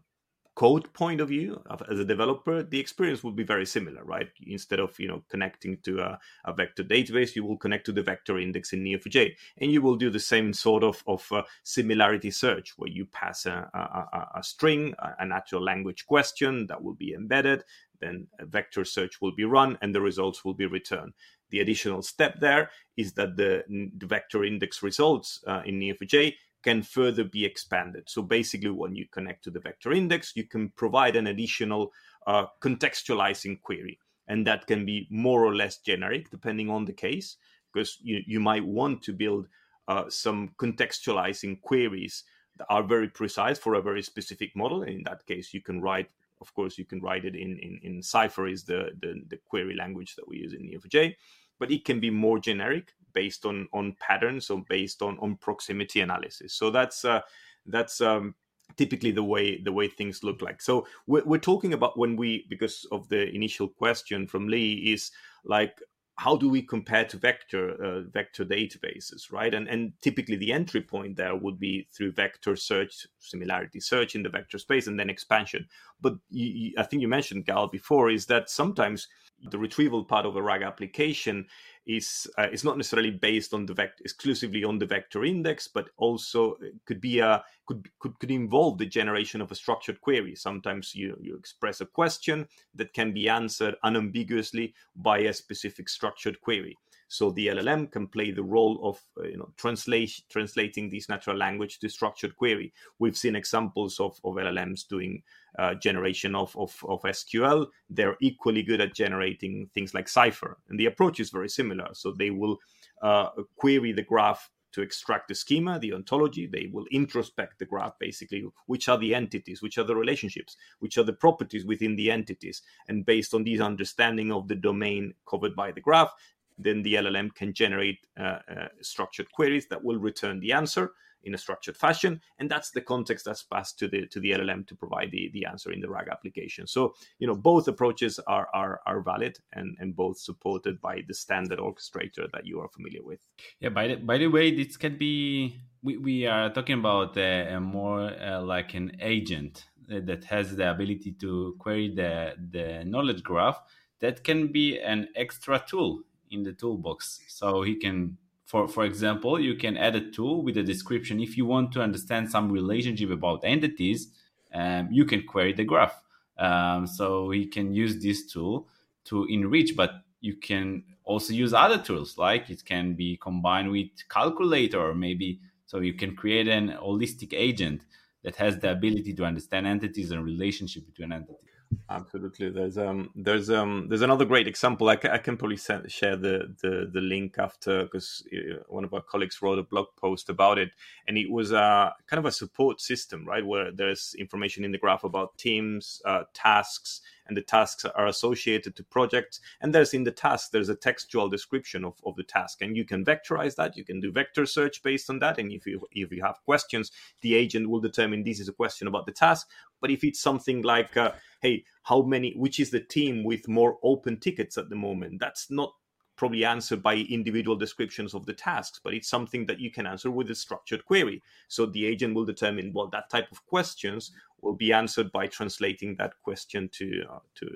code 0.57 0.91
point 0.91 1.21
of 1.21 1.27
view 1.27 1.61
as 1.87 1.99
a 1.99 2.03
developer 2.03 2.63
the 2.63 2.79
experience 2.79 3.23
would 3.23 3.35
be 3.35 3.43
very 3.43 3.65
similar 3.65 4.03
right? 4.03 4.29
Instead 4.47 4.79
of 4.79 4.99
you 4.99 5.07
know 5.07 5.21
connecting 5.29 5.77
to 5.83 5.99
a, 5.99 6.19
a 6.45 6.51
vector 6.51 6.83
database 6.83 7.35
you 7.35 7.45
will 7.45 7.57
connect 7.57 7.85
to 7.85 7.91
the 7.91 8.01
vector 8.01 8.39
index 8.39 8.73
in 8.73 8.83
neo4j 8.83 9.35
and 9.59 9.71
you 9.71 9.83
will 9.83 9.95
do 9.95 10.09
the 10.09 10.19
same 10.19 10.51
sort 10.51 10.83
of, 10.83 11.03
of 11.05 11.31
uh, 11.31 11.43
similarity 11.61 12.31
search 12.31 12.73
where 12.77 12.89
you 12.89 13.05
pass 13.05 13.45
a, 13.45 13.69
a, 13.75 14.39
a 14.39 14.43
string 14.43 14.95
a 15.19 15.25
natural 15.27 15.63
language 15.63 16.07
question 16.07 16.65
that 16.65 16.81
will 16.81 16.95
be 16.95 17.13
embedded 17.13 17.63
then 17.99 18.27
a 18.39 18.45
vector 18.45 18.85
search 18.85 19.21
will 19.21 19.33
be 19.33 19.43
run 19.43 19.77
and 19.81 19.93
the 19.93 20.01
results 20.01 20.43
will 20.45 20.53
be 20.53 20.65
returned. 20.65 21.13
The 21.49 21.59
additional 21.61 22.01
step 22.01 22.39
there 22.39 22.71
is 22.97 23.13
that 23.13 23.37
the, 23.37 23.63
the 23.97 24.05
vector 24.05 24.43
index 24.43 24.83
results 24.83 25.41
uh, 25.47 25.61
in 25.65 25.79
neo4j 25.79 26.35
can 26.67 26.83
further 26.83 27.23
be 27.23 27.45
expanded. 27.45 28.03
So 28.09 28.21
basically, 28.21 28.71
when 28.71 28.93
you 28.93 29.05
connect 29.09 29.45
to 29.45 29.51
the 29.51 29.61
vector 29.61 29.93
index, 29.93 30.33
you 30.35 30.43
can 30.43 30.67
provide 30.75 31.15
an 31.15 31.27
additional 31.27 31.93
uh, 32.31 32.47
contextualizing 32.61 33.61
query. 33.61 33.97
And 34.27 34.45
that 34.47 34.67
can 34.67 34.85
be 34.85 35.07
more 35.09 35.45
or 35.45 35.55
less 35.55 35.77
generic 35.77 36.29
depending 36.29 36.69
on 36.69 36.83
the 36.83 36.91
case, 36.91 37.37
because 37.71 37.97
you, 38.01 38.21
you 38.27 38.41
might 38.41 38.65
want 38.65 39.01
to 39.03 39.13
build 39.13 39.47
uh, 39.87 40.09
some 40.09 40.49
contextualizing 40.57 41.61
queries 41.61 42.25
that 42.57 42.67
are 42.69 42.83
very 42.83 43.07
precise 43.07 43.57
for 43.57 43.75
a 43.75 43.81
very 43.81 44.01
specific 44.01 44.51
model. 44.53 44.81
And 44.81 44.91
in 44.91 45.03
that 45.05 45.25
case, 45.25 45.53
you 45.53 45.61
can 45.61 45.79
write, 45.79 46.09
of 46.41 46.53
course, 46.53 46.77
you 46.77 46.83
can 46.83 46.99
write 46.99 47.23
it 47.23 47.35
in, 47.35 47.57
in, 47.59 47.79
in 47.81 48.03
Cypher, 48.03 48.45
is 48.45 48.65
the, 48.65 48.89
the, 49.01 49.21
the 49.29 49.39
query 49.45 49.73
language 49.73 50.15
that 50.17 50.27
we 50.27 50.39
use 50.39 50.51
in 50.51 50.67
Neo4j, 50.67 51.15
but 51.59 51.71
it 51.71 51.85
can 51.85 52.01
be 52.01 52.09
more 52.09 52.39
generic 52.39 52.91
based 53.17 53.45
on 53.45 53.67
on 53.73 53.95
patterns 53.99 54.51
or 54.51 54.63
based 54.69 55.01
on 55.01 55.17
on 55.19 55.35
proximity 55.37 56.01
analysis. 56.01 56.53
So 56.53 56.69
that's 56.69 57.03
uh, 57.03 57.21
that's 57.65 57.99
um, 57.99 58.35
typically 58.75 59.11
the 59.11 59.23
way 59.23 59.59
the 59.67 59.71
way 59.71 59.87
things 59.87 60.23
look 60.23 60.41
like. 60.41 60.61
So 60.61 60.85
we're, 61.07 61.25
we're 61.25 61.47
talking 61.51 61.73
about 61.73 61.97
when 61.97 62.15
we 62.15 62.45
because 62.47 62.85
of 62.91 63.09
the 63.09 63.23
initial 63.39 63.67
question 63.67 64.27
from 64.27 64.47
Lee 64.47 64.93
is 64.93 65.11
like 65.43 65.73
how 66.17 66.35
do 66.35 66.49
we 66.49 66.63
compare 66.63 67.05
to 67.05 67.17
vector 67.17 67.63
uh, 67.83 68.01
vector 68.11 68.43
databases 68.43 69.31
right 69.31 69.53
and 69.53 69.67
and 69.67 69.93
typically 70.01 70.35
the 70.35 70.51
entry 70.51 70.81
point 70.81 71.15
there 71.15 71.35
would 71.35 71.59
be 71.59 71.87
through 71.93 72.11
vector 72.11 72.55
search 72.55 73.05
similarity 73.19 73.79
search 73.79 74.15
in 74.15 74.23
the 74.23 74.29
vector 74.37 74.57
space 74.57 74.87
and 74.87 74.99
then 74.99 75.11
expansion 75.11 75.67
but 76.01 76.15
you, 76.31 76.73
i 76.79 76.83
think 76.83 77.01
you 77.01 77.07
mentioned 77.07 77.45
gal 77.45 77.67
before 77.67 78.09
is 78.09 78.25
that 78.25 78.49
sometimes 78.49 79.07
the 79.51 79.59
retrieval 79.59 80.03
part 80.03 80.25
of 80.25 80.35
a 80.35 80.41
rag 80.41 80.63
application 80.63 81.45
is 81.87 82.27
uh, 82.37 82.47
is 82.51 82.63
not 82.63 82.77
necessarily 82.77 83.11
based 83.11 83.53
on 83.53 83.65
the 83.65 83.73
vector 83.73 84.03
exclusively 84.03 84.63
on 84.63 84.77
the 84.77 84.85
vector 84.85 85.23
index, 85.23 85.67
but 85.67 85.89
also 85.97 86.53
uh, 86.55 86.67
could 86.85 86.99
be 86.99 87.19
a 87.19 87.43
could 87.65 87.89
could 87.99 88.19
could 88.19 88.31
involve 88.31 88.77
the 88.77 88.85
generation 88.85 89.41
of 89.41 89.51
a 89.51 89.55
structured 89.55 89.99
query. 90.01 90.35
Sometimes 90.35 90.93
you 90.93 91.17
you 91.21 91.35
express 91.35 91.81
a 91.81 91.85
question 91.85 92.47
that 92.75 92.93
can 92.93 93.13
be 93.13 93.29
answered 93.29 93.75
unambiguously 93.83 94.73
by 94.97 95.19
a 95.19 95.33
specific 95.33 95.87
structured 95.87 96.39
query. 96.41 96.77
So 97.07 97.31
the 97.31 97.47
LLM 97.47 97.91
can 97.91 98.07
play 98.07 98.31
the 98.31 98.43
role 98.43 98.79
of 98.83 99.01
uh, 99.17 99.27
you 99.27 99.37
know 99.37 99.49
translate, 99.55 100.21
translating 100.29 100.89
this 100.89 101.07
natural 101.07 101.37
language 101.37 101.79
to 101.79 101.89
structured 101.89 102.35
query. 102.35 102.73
We've 102.99 103.17
seen 103.17 103.35
examples 103.35 103.99
of, 103.99 104.19
of 104.23 104.35
LLMs 104.35 104.87
doing 104.87 105.23
uh, 105.57 105.75
generation 105.75 106.35
of, 106.35 106.55
of, 106.57 106.75
of 106.87 107.01
SQL. 107.03 107.67
They're 107.89 108.17
equally 108.21 108.63
good 108.63 108.81
at 108.81 108.93
generating 108.93 109.69
things 109.73 109.93
like 109.93 110.09
Cypher, 110.09 110.57
and 110.69 110.79
the 110.79 110.87
approach 110.87 111.19
is 111.19 111.29
very 111.29 111.49
similar. 111.49 111.89
So 111.93 112.11
they 112.11 112.29
will 112.29 112.57
uh, 113.01 113.29
query 113.57 113.93
the 113.93 114.03
graph 114.03 114.49
to 114.73 114.81
extract 114.81 115.27
the 115.27 115.33
schema, 115.33 115.79
the 115.79 115.93
ontology. 115.93 116.45
They 116.45 116.69
will 116.71 116.85
introspect 116.91 117.57
the 117.57 117.65
graph, 117.65 117.97
basically, 117.99 118.45
which 118.67 118.87
are 118.89 118.97
the 118.97 119.15
entities, 119.15 119.61
which 119.61 119.77
are 119.77 119.83
the 119.83 119.95
relationships, 119.95 120.55
which 120.79 120.97
are 120.97 121.03
the 121.03 121.13
properties 121.13 121.65
within 121.65 121.95
the 121.95 122.11
entities. 122.11 122.61
And 122.87 123.05
based 123.05 123.33
on 123.33 123.43
this 123.43 123.59
understanding 123.59 124.31
of 124.31 124.47
the 124.47 124.55
domain 124.55 125.15
covered 125.27 125.55
by 125.55 125.71
the 125.71 125.81
graph, 125.81 126.13
then 126.57 126.81
the 126.83 126.95
LLM 126.95 127.33
can 127.35 127.53
generate 127.53 127.99
uh, 128.19 128.39
uh, 128.49 128.67
structured 128.81 129.31
queries 129.31 129.67
that 129.67 129.83
will 129.83 129.97
return 129.97 130.39
the 130.39 130.53
answer 130.53 130.91
in 131.23 131.33
a 131.33 131.37
structured 131.37 131.77
fashion. 131.77 132.21
And 132.39 132.49
that's 132.49 132.71
the 132.71 132.81
context 132.81 133.25
that's 133.25 133.43
passed 133.43 133.77
to 133.79 133.87
the 133.87 134.07
to 134.07 134.19
the 134.19 134.31
llm 134.31 134.65
to 134.67 134.75
provide 134.75 135.11
the, 135.11 135.29
the 135.33 135.45
answer 135.45 135.71
in 135.71 135.81
the 135.81 135.89
rag 135.89 136.07
application. 136.09 136.67
So 136.67 136.95
you 137.19 137.27
know 137.27 137.35
both 137.35 137.67
approaches 137.67 138.19
are 138.27 138.47
are, 138.53 138.79
are 138.85 139.01
valid 139.01 139.37
and 139.53 139.75
and 139.79 139.95
both 139.95 140.17
supported 140.17 140.81
by 140.81 141.03
the 141.07 141.13
standard 141.13 141.59
orchestrator 141.59 142.31
that 142.33 142.45
you 142.45 142.59
are 142.61 142.69
familiar 142.69 143.03
with. 143.03 143.19
Yeah 143.59 143.69
by 143.69 143.87
the, 143.89 143.95
by 143.95 144.17
the 144.17 144.27
way 144.27 144.55
this 144.55 144.77
can 144.77 144.97
be 144.97 145.59
we, 145.83 145.97
we 145.97 146.25
are 146.25 146.49
talking 146.49 146.79
about 146.79 147.17
a, 147.17 147.55
a 147.55 147.59
more 147.59 148.01
uh, 148.01 148.41
like 148.41 148.73
an 148.73 148.97
agent 149.01 149.65
that 149.87 150.25
has 150.25 150.55
the 150.55 150.69
ability 150.69 151.13
to 151.13 151.55
query 151.59 151.93
the 151.93 152.33
the 152.51 152.83
knowledge 152.85 153.23
graph. 153.23 153.59
That 153.99 154.23
can 154.23 154.51
be 154.51 154.79
an 154.79 155.07
extra 155.15 155.63
tool 155.67 156.03
in 156.31 156.43
the 156.43 156.53
toolbox. 156.53 157.21
So 157.27 157.61
he 157.61 157.75
can, 157.75 158.17
for 158.45 158.67
for 158.67 158.85
example, 158.85 159.39
you 159.39 159.55
can 159.55 159.77
add 159.77 159.95
a 159.95 160.11
tool 160.11 160.43
with 160.43 160.57
a 160.57 160.63
description. 160.63 161.19
If 161.19 161.37
you 161.37 161.45
want 161.45 161.71
to 161.73 161.81
understand 161.81 162.29
some 162.29 162.51
relationship 162.51 163.09
about 163.11 163.41
entities, 163.43 164.07
um, 164.53 164.89
you 164.91 165.05
can 165.05 165.23
query 165.23 165.53
the 165.53 165.63
graph. 165.63 166.01
Um, 166.37 166.85
so 166.87 167.31
he 167.31 167.47
can 167.47 167.73
use 167.73 168.01
this 168.01 168.25
tool 168.25 168.67
to 169.05 169.25
enrich, 169.25 169.75
but 169.75 169.91
you 170.21 170.35
can 170.35 170.83
also 171.03 171.33
use 171.33 171.53
other 171.53 171.77
tools 171.77 172.17
like 172.17 172.49
it 172.49 172.63
can 172.65 172.93
be 172.93 173.17
combined 173.17 173.71
with 173.71 173.87
calculator 174.09 174.79
or 174.79 174.93
maybe 174.93 175.39
so 175.65 175.79
you 175.79 175.93
can 175.93 176.15
create 176.15 176.47
an 176.47 176.69
holistic 176.69 177.33
agent 177.33 177.85
that 178.23 178.35
has 178.35 178.59
the 178.59 178.71
ability 178.71 179.13
to 179.13 179.23
understand 179.23 179.65
entities 179.65 180.11
and 180.11 180.23
relationship 180.23 180.85
between 180.85 181.11
entities 181.11 181.47
Absolutely. 181.89 182.49
There's 182.49 182.77
um 182.77 183.09
there's 183.15 183.49
um 183.49 183.87
there's 183.89 184.01
another 184.01 184.25
great 184.25 184.47
example. 184.47 184.87
I 184.89 184.95
can, 184.97 185.11
I 185.11 185.17
can 185.17 185.35
probably 185.37 185.57
send, 185.57 185.89
share 185.91 186.15
the, 186.15 186.53
the 186.61 186.89
the 186.93 187.01
link 187.01 187.35
after 187.39 187.83
because 187.83 188.23
uh, 188.33 188.59
one 188.67 188.83
of 188.85 188.93
our 188.93 189.01
colleagues 189.01 189.41
wrote 189.41 189.59
a 189.59 189.63
blog 189.63 189.87
post 189.97 190.29
about 190.29 190.57
it, 190.59 190.71
and 191.07 191.17
it 191.17 191.29
was 191.29 191.51
a 191.51 191.93
kind 192.07 192.19
of 192.19 192.25
a 192.25 192.31
support 192.31 192.79
system, 192.81 193.25
right, 193.25 193.45
where 193.45 193.71
there's 193.71 194.15
information 194.17 194.63
in 194.63 194.71
the 194.71 194.77
graph 194.77 195.03
about 195.03 195.37
teams, 195.37 196.01
uh, 196.05 196.23
tasks, 196.33 197.01
and 197.27 197.37
the 197.37 197.41
tasks 197.41 197.85
are 197.85 198.07
associated 198.07 198.75
to 198.75 198.83
projects. 198.83 199.39
And 199.61 199.73
there's 199.73 199.93
in 199.93 200.03
the 200.03 200.11
task 200.11 200.51
there's 200.51 200.69
a 200.69 200.75
textual 200.75 201.29
description 201.29 201.83
of, 201.83 201.93
of 202.05 202.15
the 202.15 202.23
task, 202.23 202.61
and 202.61 202.75
you 202.75 202.85
can 202.85 203.05
vectorize 203.05 203.55
that. 203.55 203.77
You 203.77 203.83
can 203.83 203.99
do 203.99 204.11
vector 204.11 204.45
search 204.45 204.83
based 204.83 205.09
on 205.09 205.19
that, 205.19 205.37
and 205.37 205.51
if 205.51 205.65
you 205.65 205.85
if 205.91 206.11
you 206.11 206.21
have 206.23 206.43
questions, 206.45 206.91
the 207.21 207.35
agent 207.35 207.69
will 207.69 207.79
determine 207.81 208.23
this 208.23 208.39
is 208.39 208.49
a 208.49 208.53
question 208.53 208.87
about 208.87 209.05
the 209.05 209.11
task. 209.11 209.47
But 209.79 209.91
if 209.91 210.03
it's 210.03 210.19
something 210.19 210.61
like 210.61 210.97
uh, 210.97 211.11
hey, 211.41 211.65
how 211.83 212.01
many, 212.01 212.33
which 212.35 212.59
is 212.59 212.71
the 212.71 212.79
team 212.79 213.23
with 213.23 213.47
more 213.47 213.77
open 213.83 214.19
tickets 214.19 214.57
at 214.57 214.69
the 214.69 214.75
moment? 214.75 215.19
That's 215.19 215.49
not 215.49 215.73
probably 216.17 216.43
answered 216.43 216.83
by 216.83 216.95
individual 216.95 217.55
descriptions 217.55 218.13
of 218.13 218.25
the 218.25 218.33
tasks, 218.33 218.81
but 218.83 218.93
it's 218.93 219.07
something 219.07 219.45
that 219.45 219.59
you 219.59 219.71
can 219.71 219.87
answer 219.87 220.11
with 220.11 220.29
a 220.31 220.35
structured 220.35 220.83
query. 220.83 221.21
So 221.47 221.65
the 221.65 221.85
agent 221.85 222.15
will 222.15 222.25
determine 222.25 222.73
well 222.73 222.89
that 222.89 223.09
type 223.09 223.31
of 223.31 223.45
questions 223.45 224.11
will 224.41 224.55
be 224.55 224.73
answered 224.73 225.11
by 225.11 225.27
translating 225.27 225.95
that 225.95 226.13
question 226.23 226.69
to 226.73 227.03
uh, 227.09 227.19
to 227.35 227.47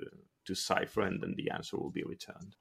to 0.46 0.54
Cypher, 0.54 1.02
and 1.02 1.20
then 1.22 1.34
the 1.36 1.50
answer 1.50 1.76
will 1.76 1.90
be 1.90 2.04
returned. 2.04 2.56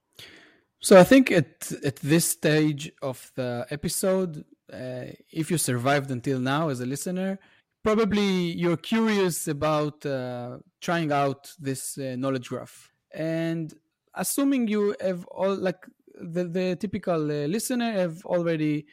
So 0.80 1.00
I 1.00 1.04
think 1.04 1.32
at 1.32 1.72
at 1.86 1.98
this 1.98 2.26
stage 2.26 2.92
of 3.02 3.32
the 3.36 3.68
episode, 3.70 4.44
uh, 4.74 5.06
if 5.32 5.52
you 5.52 5.58
survived 5.58 6.10
until 6.12 6.40
now 6.40 6.70
as 6.70 6.80
a 6.82 6.86
listener, 6.86 7.40
probably 7.84 8.52
you're 8.62 8.78
curious 8.78 9.48
about 9.48 10.06
uh, 10.06 10.58
trying 10.82 11.12
out 11.12 11.52
this 11.60 11.98
uh, 11.98 12.16
knowledge 12.18 12.50
graph 12.50 12.92
and 13.14 13.74
assuming 14.14 14.68
you 14.68 14.96
have 15.02 15.26
all 15.26 15.56
like 15.56 15.86
the, 16.20 16.46
the 16.46 16.76
typical 16.76 17.32
uh, 17.32 17.48
listener 17.48 17.92
have 17.92 18.24
already 18.26 18.86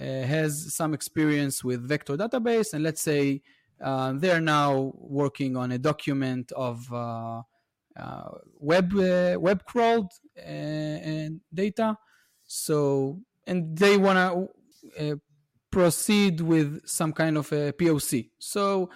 uh, 0.00 0.04
has 0.04 0.74
some 0.74 0.92
experience 0.94 1.64
with 1.64 1.88
vector 1.88 2.16
database 2.16 2.72
and 2.72 2.82
let's 2.82 3.00
say 3.00 3.42
uh, 3.82 4.12
they're 4.16 4.40
now 4.40 4.92
working 4.96 5.56
on 5.56 5.72
a 5.72 5.78
document 5.78 6.52
of 6.52 6.92
uh, 6.92 7.42
web 8.58 8.92
web 8.92 9.64
crawled 9.64 10.12
and 10.44 11.40
data 11.52 11.96
so 12.44 13.18
and 13.46 13.76
they 13.76 13.96
want 13.96 14.18
to 14.98 15.20
proceed 15.76 16.40
with 16.40 16.80
some 16.86 17.12
kind 17.12 17.36
of 17.36 17.52
a 17.52 17.70
POC. 17.70 18.30
So 18.38 18.88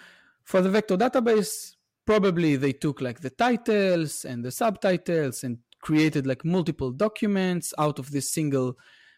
for 0.44 0.62
the 0.62 0.70
vector 0.70 0.96
database, 0.96 1.76
probably 2.11 2.57
they 2.57 2.73
took 2.73 3.01
like 3.01 3.20
the 3.20 3.31
titles 3.31 4.25
and 4.25 4.44
the 4.44 4.51
subtitles 4.51 5.44
and 5.44 5.59
created 5.81 6.27
like 6.27 6.44
multiple 6.44 6.90
documents 6.90 7.73
out 7.79 8.01
of 8.01 8.11
this 8.11 8.33
single 8.33 8.77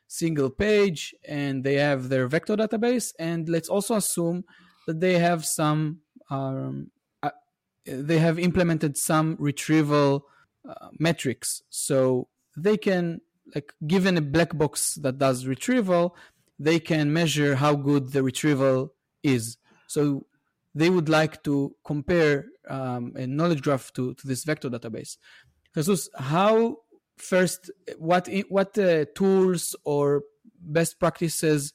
single 0.09 0.51
page 0.51 1.15
and 1.27 1.65
they 1.65 1.77
have 1.77 2.11
their 2.11 2.29
vector 2.29 2.55
database 2.55 3.15
and 3.19 3.49
let's 3.49 3.71
also 3.71 3.95
assume 3.95 4.45
that 4.87 5.01
they 5.01 5.19
have 5.19 5.43
some 5.43 6.01
um, 6.29 6.91
uh, 7.23 7.31
they 7.87 8.19
have 8.19 8.39
implemented 8.39 8.99
some 8.99 9.37
retrieval 9.39 10.27
uh, 10.69 10.89
metrics 10.99 11.63
so 11.71 12.29
they 12.59 12.77
can 12.77 13.23
like 13.55 13.73
given 13.87 14.19
a 14.19 14.21
black 14.21 14.55
box 14.59 14.97
that 14.97 15.17
does 15.17 15.47
retrieval 15.47 16.15
they 16.59 16.79
can 16.79 17.11
measure 17.11 17.57
how 17.57 17.75
good 17.75 18.13
the 18.13 18.23
retrieval 18.23 18.93
is. 19.23 19.57
So 19.89 20.27
they 20.75 20.91
would 20.91 21.09
like 21.09 21.43
to 21.45 21.75
compare 21.85 22.47
um, 22.69 23.13
a 23.17 23.27
knowledge 23.27 23.63
graph 23.63 23.93
to, 23.95 24.15
to 24.15 24.27
this 24.27 24.45
vector 24.45 24.71
database. 24.71 25.17
Jesus, 25.75 26.09
how 26.17 26.79
first 27.17 27.71
what 27.99 28.29
what 28.49 28.77
uh, 28.79 29.05
tools 29.15 29.77
or 29.85 30.23
best 30.61 30.99
practices 30.99 31.73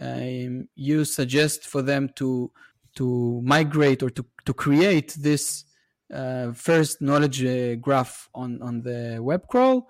um, 0.00 0.68
you 0.74 1.04
suggest 1.04 1.66
for 1.66 1.82
them 1.82 2.10
to 2.16 2.50
to 2.96 3.40
migrate 3.44 4.02
or 4.02 4.10
to, 4.10 4.24
to 4.44 4.52
create 4.52 5.14
this 5.18 5.64
uh, 6.12 6.52
first 6.52 7.00
knowledge 7.00 7.44
uh, 7.44 7.76
graph 7.76 8.28
on 8.34 8.60
on 8.62 8.82
the 8.82 9.18
web 9.20 9.46
crawl 9.48 9.88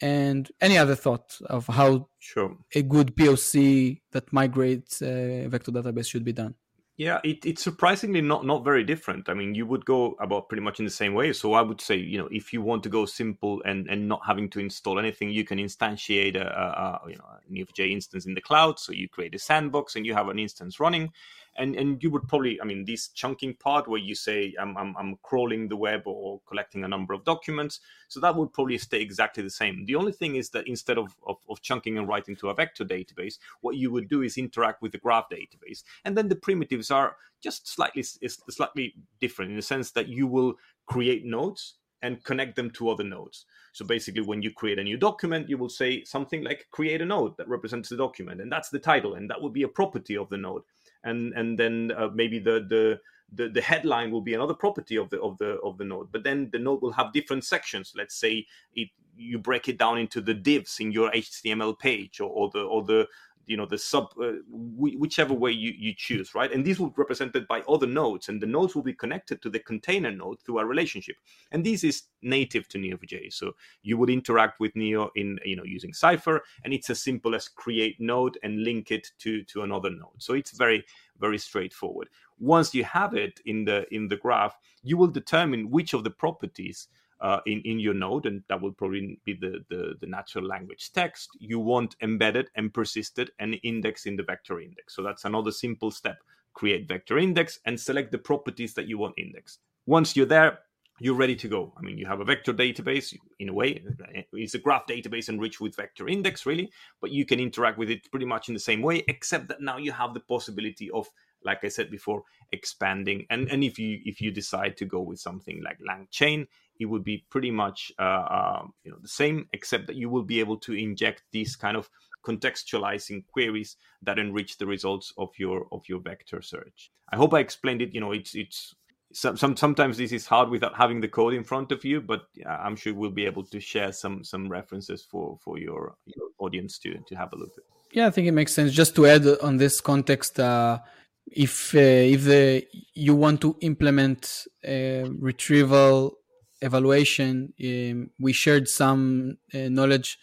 and 0.00 0.50
any 0.60 0.76
other 0.76 0.94
thought 0.94 1.38
of 1.46 1.66
how 1.66 2.08
sure. 2.18 2.56
a 2.74 2.82
good 2.82 3.16
POC 3.16 4.00
that 4.12 4.32
migrates 4.32 5.00
a 5.02 5.46
vector 5.48 5.72
database 5.72 6.06
should 6.06 6.24
be 6.24 6.32
done? 6.32 6.54
Yeah, 6.98 7.20
it, 7.24 7.44
it's 7.44 7.62
surprisingly 7.62 8.22
not 8.22 8.46
not 8.46 8.64
very 8.64 8.82
different. 8.82 9.28
I 9.28 9.34
mean, 9.34 9.54
you 9.54 9.66
would 9.66 9.84
go 9.84 10.16
about 10.18 10.48
pretty 10.48 10.62
much 10.62 10.78
in 10.78 10.86
the 10.86 10.90
same 10.90 11.12
way. 11.12 11.30
So 11.34 11.52
I 11.52 11.60
would 11.60 11.78
say, 11.80 11.96
you 11.96 12.16
know, 12.16 12.28
if 12.32 12.54
you 12.54 12.62
want 12.62 12.82
to 12.84 12.88
go 12.88 13.04
simple 13.04 13.62
and 13.66 13.86
and 13.90 14.08
not 14.08 14.22
having 14.26 14.48
to 14.50 14.60
install 14.60 14.98
anything, 14.98 15.28
you 15.28 15.44
can 15.44 15.58
instantiate 15.58 16.36
a, 16.36 16.46
a, 16.46 17.06
a 17.06 17.10
you 17.10 17.16
know 17.16 17.24
a 17.26 17.52
Neo4j 17.52 17.90
instance 17.92 18.24
in 18.24 18.32
the 18.32 18.40
cloud. 18.40 18.78
So 18.78 18.92
you 18.92 19.10
create 19.10 19.34
a 19.34 19.38
sandbox 19.38 19.94
and 19.96 20.06
you 20.06 20.14
have 20.14 20.28
an 20.28 20.38
instance 20.38 20.80
running, 20.80 21.12
and 21.58 21.74
and 21.76 22.02
you 22.02 22.10
would 22.10 22.26
probably 22.28 22.60
i 22.60 22.64
mean 22.64 22.84
this 22.84 23.08
chunking 23.08 23.54
part 23.54 23.88
where 23.88 24.00
you 24.00 24.14
say 24.14 24.54
I'm, 24.60 24.76
I'm, 24.76 24.94
I'm 24.98 25.18
crawling 25.22 25.68
the 25.68 25.76
web 25.76 26.02
or 26.06 26.40
collecting 26.46 26.84
a 26.84 26.88
number 26.88 27.14
of 27.14 27.24
documents 27.24 27.80
so 28.08 28.20
that 28.20 28.36
would 28.36 28.52
probably 28.52 28.78
stay 28.78 29.00
exactly 29.00 29.42
the 29.42 29.50
same. 29.50 29.84
The 29.86 29.96
only 29.96 30.12
thing 30.12 30.36
is 30.36 30.50
that 30.50 30.68
instead 30.68 30.98
of, 30.98 31.14
of, 31.26 31.36
of 31.48 31.60
chunking 31.60 31.98
and 31.98 32.08
writing 32.08 32.36
to 32.36 32.50
a 32.50 32.54
vector 32.54 32.84
database 32.84 33.38
what 33.60 33.76
you 33.76 33.90
would 33.90 34.08
do 34.08 34.22
is 34.22 34.38
interact 34.38 34.82
with 34.82 34.92
the 34.92 34.98
graph 34.98 35.26
database. 35.30 35.82
And 36.04 36.16
then 36.16 36.28
the 36.28 36.36
primitives 36.36 36.90
are 36.90 37.16
just 37.42 37.68
slightly 37.68 38.02
slightly 38.02 38.94
different 39.20 39.50
in 39.50 39.56
the 39.56 39.62
sense 39.62 39.90
that 39.92 40.08
you 40.08 40.26
will 40.26 40.54
create 40.86 41.24
nodes 41.24 41.74
and 42.02 42.22
connect 42.24 42.56
them 42.56 42.70
to 42.70 42.88
other 42.90 43.04
nodes. 43.04 43.46
So 43.72 43.84
basically, 43.84 44.22
when 44.22 44.42
you 44.42 44.50
create 44.52 44.78
a 44.78 44.84
new 44.84 44.96
document, 44.96 45.48
you 45.48 45.58
will 45.58 45.68
say 45.68 46.04
something 46.04 46.44
like 46.44 46.66
create 46.70 47.02
a 47.02 47.04
node 47.04 47.36
that 47.36 47.48
represents 47.48 47.88
the 47.88 47.96
document, 47.96 48.40
and 48.40 48.50
that's 48.50 48.70
the 48.70 48.78
title, 48.78 49.14
and 49.14 49.28
that 49.28 49.40
would 49.42 49.52
be 49.52 49.64
a 49.64 49.68
property 49.68 50.16
of 50.16 50.28
the 50.28 50.38
node 50.38 50.62
and 51.06 51.32
and 51.34 51.58
then 51.58 51.92
uh, 51.96 52.08
maybe 52.12 52.38
the 52.38 52.66
the 52.68 53.00
the, 53.32 53.48
the 53.48 53.60
headline 53.60 54.12
will 54.12 54.20
be 54.20 54.34
another 54.34 54.54
property 54.54 54.96
of 54.96 55.10
the 55.10 55.20
of 55.20 55.36
the 55.38 55.58
of 55.64 55.78
the 55.78 55.84
node 55.84 56.12
but 56.12 56.22
then 56.22 56.48
the 56.52 56.58
node 56.58 56.82
will 56.82 56.92
have 56.92 57.12
different 57.12 57.44
sections. 57.44 57.92
Let's 57.96 58.16
say 58.16 58.46
it 58.74 58.88
you 59.16 59.38
break 59.38 59.68
it 59.68 59.78
down 59.78 59.98
into 59.98 60.20
the 60.20 60.34
divs 60.34 60.78
in 60.78 60.92
your 60.92 61.10
html 61.10 61.78
page 61.78 62.20
or, 62.20 62.28
or 62.28 62.50
the 62.50 62.60
or 62.60 62.84
the 62.84 63.06
you 63.46 63.56
know 63.56 63.66
the 63.66 63.78
sub 63.78 64.08
uh, 64.20 64.32
whichever 64.50 65.32
way 65.32 65.50
you, 65.50 65.72
you 65.76 65.94
choose 65.96 66.34
right? 66.34 66.52
And 66.52 66.64
these 66.64 66.78
will 66.78 66.88
be 66.88 66.94
represented 66.98 67.46
by 67.48 67.62
other 67.68 67.86
nodes 67.86 68.28
and 68.28 68.40
the 68.40 68.46
nodes 68.46 68.74
will 68.74 68.82
be 68.82 68.92
connected 68.92 69.40
to 69.42 69.50
the 69.50 69.58
container 69.58 70.10
node 70.10 70.40
through 70.40 70.58
a 70.58 70.64
relationship. 70.64 71.16
And 71.52 71.64
this 71.64 71.84
is 71.84 72.04
native 72.22 72.68
to 72.68 72.78
neo4j 72.78 73.32
so 73.32 73.52
you 73.82 73.96
would 73.98 74.10
interact 74.10 74.60
with 74.60 74.74
neo 74.74 75.10
in 75.14 75.38
you 75.44 75.56
know 75.56 75.64
using 75.64 75.92
cypher 75.92 76.42
and 76.64 76.72
it's 76.72 76.90
as 76.90 77.02
simple 77.02 77.34
as 77.34 77.48
create 77.48 78.00
node 78.00 78.38
and 78.42 78.64
link 78.64 78.90
it 78.90 79.08
to 79.20 79.42
to 79.44 79.62
another 79.62 79.90
node. 79.90 80.18
So 80.18 80.34
it's 80.34 80.50
very 80.50 80.84
very 81.18 81.38
straightforward. 81.38 82.08
Once 82.38 82.74
you 82.74 82.84
have 82.84 83.14
it 83.14 83.40
in 83.46 83.64
the 83.64 83.86
in 83.94 84.08
the 84.08 84.16
graph 84.16 84.56
you 84.82 84.96
will 84.96 85.08
determine 85.08 85.70
which 85.70 85.94
of 85.94 86.04
the 86.04 86.10
properties 86.10 86.88
uh, 87.20 87.40
in 87.46 87.62
in 87.64 87.78
your 87.78 87.94
node, 87.94 88.26
and 88.26 88.42
that 88.48 88.60
will 88.60 88.72
probably 88.72 89.18
be 89.24 89.34
the, 89.34 89.64
the, 89.70 89.94
the 90.00 90.06
natural 90.06 90.46
language 90.46 90.92
text. 90.92 91.30
You 91.38 91.58
want 91.58 91.96
embedded 92.02 92.50
and 92.54 92.72
persisted 92.72 93.30
and 93.38 93.56
index 93.62 94.06
in 94.06 94.16
the 94.16 94.22
vector 94.22 94.60
index. 94.60 94.94
So 94.94 95.02
that's 95.02 95.24
another 95.24 95.50
simple 95.50 95.90
step. 95.90 96.18
Create 96.54 96.88
vector 96.88 97.18
index 97.18 97.58
and 97.64 97.78
select 97.78 98.12
the 98.12 98.18
properties 98.18 98.74
that 98.74 98.86
you 98.86 98.98
want 98.98 99.14
indexed. 99.18 99.60
Once 99.86 100.16
you're 100.16 100.26
there, 100.26 100.58
you're 100.98 101.14
ready 101.14 101.36
to 101.36 101.48
go. 101.48 101.74
I 101.76 101.82
mean, 101.82 101.98
you 101.98 102.06
have 102.06 102.20
a 102.20 102.24
vector 102.24 102.54
database 102.54 103.14
in 103.38 103.50
a 103.50 103.52
way. 103.52 103.84
It's 104.32 104.54
a 104.54 104.58
graph 104.58 104.86
database 104.86 105.28
enriched 105.28 105.60
with 105.60 105.76
vector 105.76 106.08
index, 106.08 106.46
really, 106.46 106.70
but 107.00 107.10
you 107.10 107.26
can 107.26 107.38
interact 107.38 107.76
with 107.76 107.90
it 107.90 108.10
pretty 108.10 108.26
much 108.26 108.48
in 108.48 108.54
the 108.54 108.60
same 108.60 108.80
way, 108.80 109.04
except 109.06 109.48
that 109.48 109.60
now 109.60 109.76
you 109.76 109.92
have 109.92 110.14
the 110.14 110.20
possibility 110.20 110.90
of, 110.90 111.06
like 111.44 111.64
I 111.64 111.68
said 111.68 111.90
before, 111.90 112.22
expanding. 112.50 113.26
And 113.28 113.48
and 113.50 113.62
if 113.62 113.78
you 113.78 114.00
if 114.06 114.22
you 114.22 114.30
decide 114.30 114.78
to 114.78 114.86
go 114.86 115.00
with 115.00 115.20
something 115.20 115.62
like 115.62 115.78
LangChain, 115.80 116.46
it 116.78 116.86
would 116.86 117.04
be 117.04 117.24
pretty 117.30 117.50
much 117.50 117.92
uh, 117.98 118.02
uh, 118.02 118.62
you 118.84 118.90
know 118.90 118.98
the 119.00 119.08
same, 119.08 119.48
except 119.52 119.86
that 119.86 119.96
you 119.96 120.08
will 120.08 120.22
be 120.22 120.40
able 120.40 120.58
to 120.58 120.72
inject 120.72 121.22
these 121.32 121.56
kind 121.56 121.76
of 121.76 121.88
contextualizing 122.24 123.24
queries 123.32 123.76
that 124.02 124.18
enrich 124.18 124.58
the 124.58 124.66
results 124.66 125.12
of 125.16 125.30
your 125.38 125.66
of 125.72 125.82
your 125.88 126.00
vector 126.00 126.42
search. 126.42 126.90
I 127.12 127.16
hope 127.16 127.34
I 127.34 127.40
explained 127.40 127.82
it. 127.82 127.94
You 127.94 128.00
know, 128.00 128.12
it's 128.12 128.34
it's 128.34 128.74
some, 129.12 129.36
some 129.36 129.56
sometimes 129.56 129.96
this 129.96 130.12
is 130.12 130.26
hard 130.26 130.50
without 130.50 130.76
having 130.76 131.00
the 131.00 131.08
code 131.08 131.34
in 131.34 131.44
front 131.44 131.72
of 131.72 131.84
you, 131.84 132.00
but 132.00 132.26
I'm 132.46 132.76
sure 132.76 132.92
we'll 132.92 133.10
be 133.10 133.26
able 133.26 133.44
to 133.44 133.60
share 133.60 133.92
some 133.92 134.24
some 134.24 134.48
references 134.48 135.06
for 135.10 135.38
for 135.42 135.58
your, 135.58 135.94
your 136.06 136.28
audience 136.38 136.78
to 136.80 136.98
to 137.06 137.14
have 137.14 137.32
a 137.32 137.36
look 137.36 137.52
at. 137.56 137.64
Yeah, 137.92 138.06
I 138.08 138.10
think 138.10 138.26
it 138.26 138.32
makes 138.32 138.52
sense. 138.52 138.72
Just 138.72 138.94
to 138.96 139.06
add 139.06 139.24
on 139.42 139.56
this 139.56 139.80
context, 139.80 140.40
uh, 140.40 140.80
if 141.26 141.74
uh, 141.74 141.78
if 141.78 142.24
the 142.24 142.66
you 142.94 143.14
want 143.14 143.40
to 143.42 143.56
implement 143.60 144.46
retrieval 144.64 146.18
evaluation. 146.60 147.52
Um, 147.62 148.10
we 148.18 148.32
shared 148.32 148.68
some 148.68 149.38
uh, 149.54 149.68
knowledge 149.68 150.18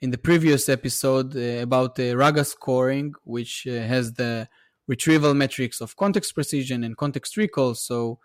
in 0.00 0.10
the 0.10 0.18
previous 0.18 0.68
episode 0.68 1.36
uh, 1.36 1.62
about 1.62 1.94
the 1.94 2.16
RAGAS 2.16 2.50
scoring, 2.50 3.14
which 3.24 3.66
uh, 3.66 3.80
has 3.82 4.14
the 4.14 4.48
retrieval 4.88 5.34
metrics 5.34 5.80
of 5.80 5.96
context 5.96 6.34
precision 6.34 6.84
and 6.84 6.96
context 6.96 7.36
recall. 7.36 7.74
So, 7.74 8.18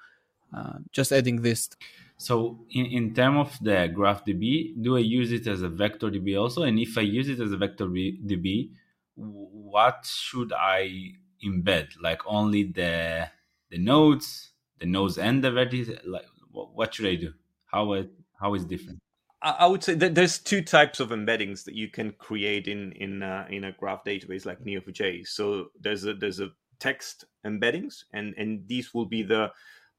uh, 0.56 0.80
just 0.92 1.12
adding 1.12 1.42
this. 1.42 1.70
So, 2.18 2.66
in, 2.72 2.86
in 2.88 3.14
terms 3.14 3.38
of 3.48 3.58
the 3.62 3.94
GraphDB, 3.96 4.82
do 4.82 4.98
I 4.98 5.02
use 5.02 5.32
it 5.32 5.46
as 5.48 5.62
a 5.62 5.70
vector 5.70 6.10
DB 6.10 6.40
also? 6.40 6.64
And 6.64 6.80
if 6.80 6.98
I 6.98 7.02
use 7.02 7.30
it 7.30 7.40
as 7.40 7.52
a 7.52 7.58
vector 7.58 7.86
DB, 7.86 8.72
what 9.16 10.06
should 10.06 10.52
I 10.54 11.12
embed? 11.46 11.90
Like 12.02 12.22
only 12.26 12.64
the 12.64 13.30
the 13.70 13.78
nodes, 13.78 14.52
the 14.80 14.86
nodes 14.86 15.18
and 15.18 15.44
the 15.44 15.52
vertices? 15.52 16.00
Like, 16.06 16.26
what 16.52 16.96
should 16.96 17.08
I 17.08 17.16
do? 17.16 17.34
How 17.78 17.94
it 17.94 18.10
how 18.42 18.56
is 18.56 18.66
different? 18.66 19.00
I 19.44 19.68
would 19.68 19.84
say 19.84 19.94
that 19.94 20.16
there's 20.16 20.40
two 20.40 20.64
types 20.64 21.00
of 21.00 21.10
embeddings 21.10 21.64
that 21.66 21.76
you 21.76 21.90
can 21.90 22.12
create 22.18 22.68
in 22.68 22.92
in 22.94 23.22
uh, 23.22 23.46
in 23.50 23.66
a 23.66 23.72
graph 23.72 24.04
database 24.04 24.48
like 24.48 24.60
Neo4j. 24.62 25.28
So 25.28 25.68
there's 25.80 26.06
a 26.06 26.16
there's 26.16 26.40
a 26.40 26.50
text 26.80 27.26
embeddings, 27.46 28.04
and 28.14 28.34
and 28.36 28.68
these 28.68 28.96
will 28.96 29.06
be 29.06 29.22
the 29.22 29.52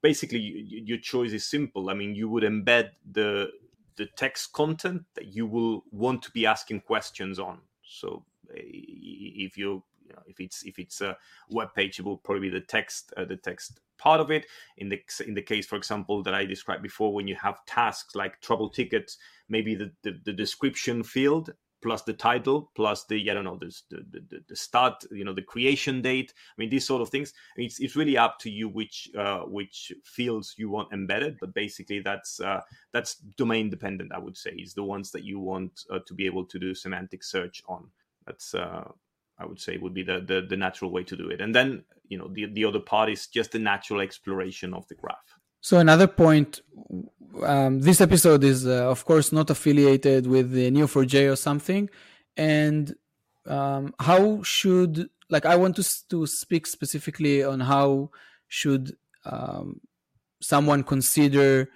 basically 0.03 0.41
your 0.41 0.99
choice 0.99 1.33
is 1.33 1.49
simple. 1.49 1.89
I 1.89 1.95
mean, 1.95 2.17
you 2.17 2.29
would 2.29 2.43
embed 2.43 2.91
the 3.09 3.51
the 3.97 4.07
text 4.17 4.53
content 4.53 5.03
that 5.15 5.27
you 5.27 5.47
will 5.47 5.85
want 5.93 6.23
to 6.23 6.31
be 6.33 6.45
asking 6.45 6.81
questions 6.81 7.39
on. 7.39 7.61
So 7.85 8.25
eh, 8.57 8.63
if 9.47 9.57
you, 9.57 9.85
you 10.09 10.15
know, 10.15 10.23
if 10.27 10.41
it's 10.41 10.63
if 10.65 10.79
it's 10.79 11.01
a 11.01 11.17
web 11.51 11.75
page, 11.75 11.99
it 11.99 12.05
will 12.05 12.17
probably 12.17 12.49
be 12.49 12.59
the 12.59 12.65
text 12.65 13.13
uh, 13.17 13.25
the 13.25 13.37
text 13.37 13.81
part 13.99 14.21
of 14.21 14.31
it. 14.31 14.47
In 14.79 14.89
the 14.89 15.01
in 15.27 15.35
the 15.35 15.43
case, 15.43 15.67
for 15.67 15.77
example, 15.77 16.23
that 16.23 16.35
I 16.35 16.45
described 16.45 16.83
before, 16.83 17.13
when 17.13 17.29
you 17.29 17.37
have 17.37 17.65
tasks 17.67 18.15
like 18.15 18.41
trouble 18.41 18.71
tickets, 18.71 19.19
maybe 19.49 19.75
the, 19.75 19.93
the, 20.03 20.19
the 20.25 20.33
description 20.33 21.03
field 21.03 21.53
plus 21.81 22.03
the 22.03 22.13
title 22.13 22.73
plus 22.75 23.05
the 23.07 23.31
I 23.31 23.35
don't 23.35 23.45
know 23.45 23.57
the, 23.57 23.73
the 23.91 24.43
the 24.49 24.57
start 24.57 25.05
you 25.13 25.25
know 25.25 25.33
the 25.33 25.43
creation 25.43 26.03
date 26.03 26.33
I 26.37 26.61
mean 26.61 26.71
these 26.71 26.85
sort 26.85 27.03
of 27.03 27.09
things 27.09 27.33
it's 27.57 27.79
it's 27.79 27.95
really 27.95 28.17
up 28.17 28.41
to 28.41 28.51
you 28.51 28.69
which 28.69 29.09
uh, 29.17 29.43
which 29.43 29.93
fields 30.05 30.57
you 30.59 30.71
want 30.71 30.93
embedded 30.93 31.37
but 31.41 31.55
basically 31.55 32.01
that's 32.01 32.41
uh, 32.41 32.63
that's 32.93 33.15
domain 33.37 33.71
dependent 33.71 34.13
I 34.13 34.19
would 34.19 34.37
say 34.37 34.51
is 34.51 34.75
the 34.75 34.83
ones 34.83 35.13
that 35.13 35.23
you 35.23 35.39
want 35.39 35.85
uh, 35.89 36.01
to 36.05 36.15
be 36.15 36.27
able 36.27 36.47
to 36.47 36.59
do 36.59 36.75
semantic 36.75 37.23
search 37.23 37.63
on 37.69 37.89
that's 38.27 38.55
uh, 38.55 38.91
I 39.39 39.47
would 39.47 39.61
say 39.61 39.77
would 39.77 39.95
be 39.95 40.03
the, 40.03 40.21
the 40.21 40.47
the 40.49 40.57
natural 40.57 40.91
way 40.91 41.05
to 41.05 41.17
do 41.17 41.29
it. 41.29 41.41
And 41.41 41.55
then 41.55 41.85
you 42.09 42.19
know 42.19 42.29
the 42.29 42.47
the 42.47 42.65
other 42.65 42.81
part 42.81 43.11
is 43.11 43.27
just 43.27 43.53
the 43.53 43.59
natural 43.59 44.01
exploration 44.01 44.75
of 44.75 44.87
the 44.89 44.95
graph. 44.95 45.39
So 45.61 45.79
another 45.79 46.07
point, 46.07 46.61
um, 47.43 47.81
this 47.81 48.01
episode 48.01 48.45
is 48.45 48.67
uh, 48.67 48.91
of 48.91 49.05
course 49.05 49.33
not 49.33 49.51
affiliated 49.51 50.27
with 50.27 50.53
the 50.53 50.71
Neo4j 50.71 51.33
or 51.33 51.37
something, 51.37 51.89
and 52.37 52.95
um, 53.47 53.95
how 54.01 54.43
should 54.43 55.09
like 55.31 55.47
I 55.47 55.57
want 55.57 55.77
to 55.77 56.09
to 56.11 56.27
speak 56.27 56.67
specifically 56.67 57.45
on 57.45 57.61
how 57.61 58.11
should 58.49 58.97
um, 59.25 59.81
someone 60.41 60.83
consider 60.83 61.69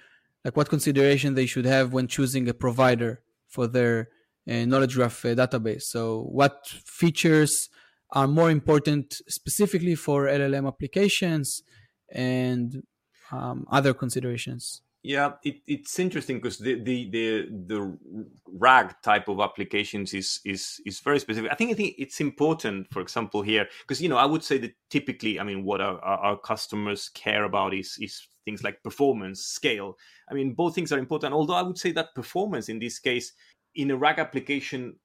like 0.44 0.56
what 0.56 0.68
consideration 0.68 1.34
they 1.34 1.46
should 1.46 1.64
have 1.64 1.92
when 1.92 2.08
choosing 2.08 2.48
a 2.48 2.54
provider 2.54 3.20
for 3.46 3.66
their 3.66 4.08
uh, 4.48 4.64
knowledge 4.64 4.94
graph 4.94 5.24
uh, 5.24 5.34
database. 5.34 5.82
So 5.82 6.22
what 6.22 6.66
features 6.66 7.68
are 8.10 8.28
more 8.28 8.50
important 8.50 9.14
specifically 9.28 9.94
for 9.94 10.26
LLM 10.26 10.66
applications 10.66 11.62
and 12.10 12.82
um, 13.30 13.66
other 13.70 13.94
considerations. 13.94 14.82
Yeah, 15.04 15.32
it, 15.42 15.56
it's 15.66 15.98
interesting 15.98 16.36
because 16.36 16.58
the, 16.58 16.74
the 16.80 17.10
the 17.10 17.48
the 17.66 17.98
RAG 18.46 18.94
type 19.02 19.26
of 19.26 19.40
applications 19.40 20.14
is 20.14 20.38
is 20.44 20.80
is 20.86 21.00
very 21.00 21.18
specific. 21.18 21.50
I 21.50 21.56
think 21.56 21.72
I 21.72 21.74
think 21.74 21.96
it's 21.98 22.20
important, 22.20 22.86
for 22.92 23.00
example, 23.00 23.42
here 23.42 23.66
because 23.80 24.00
you 24.00 24.08
know 24.08 24.16
I 24.16 24.26
would 24.26 24.44
say 24.44 24.58
that 24.58 24.74
typically, 24.90 25.40
I 25.40 25.42
mean, 25.42 25.64
what 25.64 25.80
our, 25.80 25.98
our 25.98 26.36
customers 26.38 27.08
care 27.08 27.42
about 27.42 27.74
is 27.74 27.98
is 28.00 28.28
things 28.44 28.62
like 28.62 28.82
performance, 28.84 29.42
scale. 29.42 29.96
I 30.30 30.34
mean, 30.34 30.54
both 30.54 30.76
things 30.76 30.92
are 30.92 30.98
important. 30.98 31.34
Although 31.34 31.54
I 31.54 31.62
would 31.62 31.78
say 31.78 31.90
that 31.92 32.14
performance 32.14 32.68
in 32.68 32.78
this 32.78 33.00
case, 33.00 33.32
in 33.74 33.90
a 33.90 33.96
RAG 33.96 34.18
application, 34.18 34.96